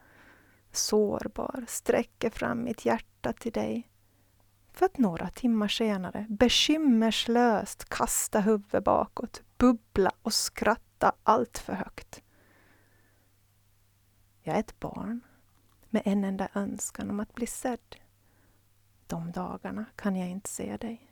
sårbar, 0.72 1.64
sträcker 1.68 2.30
fram 2.30 2.64
mitt 2.64 2.84
hjärta 2.84 3.32
till 3.32 3.52
dig 3.52 3.88
för 4.72 4.86
att 4.86 4.98
några 4.98 5.28
timmar 5.28 5.68
senare 5.68 6.26
bekymmerslöst 6.28 7.88
kasta 7.88 8.40
huvudet 8.40 8.84
bakåt, 8.84 9.42
bubbla 9.58 10.12
och 10.22 10.34
skratta 10.34 11.12
allt 11.22 11.58
för 11.58 11.72
högt. 11.72 12.22
Jag 14.42 14.56
är 14.56 14.60
ett 14.60 14.80
barn 14.80 15.20
med 15.90 16.02
en 16.04 16.24
enda 16.24 16.48
önskan 16.54 17.10
om 17.10 17.20
att 17.20 17.34
bli 17.34 17.46
sedd. 17.46 17.96
De 19.06 19.32
dagarna 19.32 19.84
kan 19.96 20.16
jag 20.16 20.28
inte 20.28 20.50
se 20.50 20.76
dig. 20.76 21.08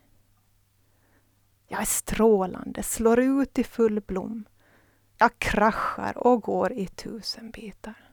Jag 1.69 1.81
är 1.81 1.85
strålande, 1.85 2.83
slår 2.83 3.21
ut 3.21 3.59
i 3.59 3.65
full 3.65 4.01
blom. 4.01 4.45
Jag 5.23 5.39
kraschar 5.39 6.19
och 6.19 6.43
går 6.43 6.73
i 6.73 6.87
tusen 6.87 7.51
bitar. 7.51 8.13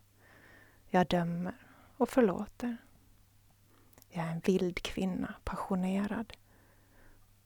Jag 0.87 1.07
dömer 1.07 1.55
och 1.97 2.09
förlåter. 2.09 2.77
Jag 4.09 4.25
är 4.25 4.31
en 4.31 4.39
vild 4.39 4.81
kvinna, 4.81 5.33
passionerad. 5.43 6.33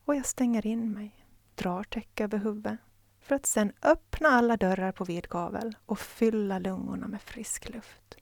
Och 0.04 0.14
jag 0.14 0.26
stänger 0.26 0.66
in 0.66 0.92
mig, 0.92 1.26
drar 1.54 1.84
täcke 1.84 2.24
över 2.24 2.38
huvudet 2.38 2.78
för 3.20 3.34
att 3.34 3.46
sedan 3.46 3.72
öppna 3.82 4.28
alla 4.28 4.56
dörrar 4.56 4.92
på 4.92 5.04
vid 5.04 5.28
gavel 5.28 5.76
och 5.86 5.98
fylla 5.98 6.58
lungorna 6.58 7.08
med 7.08 7.22
frisk 7.22 7.68
luft. 7.68 8.16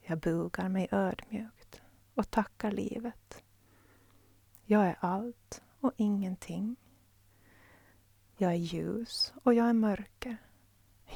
Jag 0.00 0.18
bugar 0.18 0.68
mig 0.68 0.88
ödmjukt 0.90 1.80
och 2.14 2.30
tackar 2.30 2.70
livet. 2.70 3.42
Jag 4.64 4.86
är 4.86 4.96
allt 5.00 5.62
och 5.80 5.92
ingenting. 5.96 6.76
Jag 8.40 8.52
är 8.52 8.56
ljus 8.56 9.32
och 9.42 9.54
jag 9.54 9.68
är 9.68 9.72
mörker. 9.72 10.36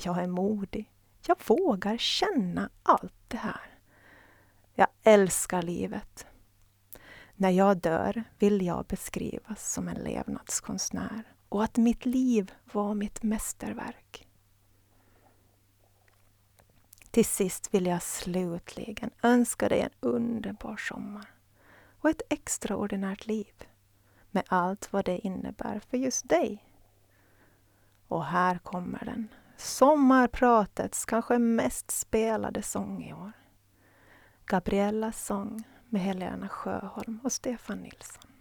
Jag 0.05 0.23
är 0.23 0.27
modig 0.27 0.91
jag 1.27 1.37
vågar 1.47 1.97
känna 1.99 2.71
allt 2.83 3.15
det 3.29 3.37
här. 3.37 3.79
Jag 4.75 4.89
älskar 5.03 5.63
livet. 5.63 6.27
När 7.37 7.51
jag 7.51 7.77
dör 7.77 8.25
vill 8.39 8.67
jag 8.67 8.87
beskrivas 8.87 9.73
som 9.73 9.89
en 9.89 10.05
levnadskonstnär 10.05 11.25
och 11.49 11.65
att 11.65 11.77
mitt 11.77 12.07
liv 12.07 12.53
var 12.73 12.95
mitt 12.95 13.23
mästerverk. 13.23 14.29
Till 17.11 17.25
sist 17.25 17.75
vill 17.75 17.87
jag 17.87 18.03
slutligen 18.03 19.11
önska 19.23 19.69
dig 19.69 19.81
en 19.81 19.91
underbar 20.01 20.77
sommar 20.77 21.27
och 22.01 22.11
ett 22.11 22.23
extraordinärt 22.31 23.27
liv 23.27 23.55
med 24.31 24.45
allt 24.47 24.93
vad 24.93 25.05
det 25.05 25.19
innebär 25.19 25.81
för 25.91 25.97
just 25.97 26.29
dig. 26.29 26.74
Och 28.09 28.25
här 28.25 28.59
kommer 28.59 29.05
den 29.05 29.29
sommarpratets 29.57 31.05
kanske 31.05 31.39
mest 31.39 31.91
spelade 31.91 32.63
sång 32.63 33.05
i 33.05 33.15
år. 33.15 33.33
Gabriellas 34.47 35.27
sång 35.27 35.65
med 35.89 36.01
Helena 36.03 36.49
Sjöholm 36.49 37.21
och 37.25 37.33
Stefan 37.33 37.79
Nilsson. 37.79 38.34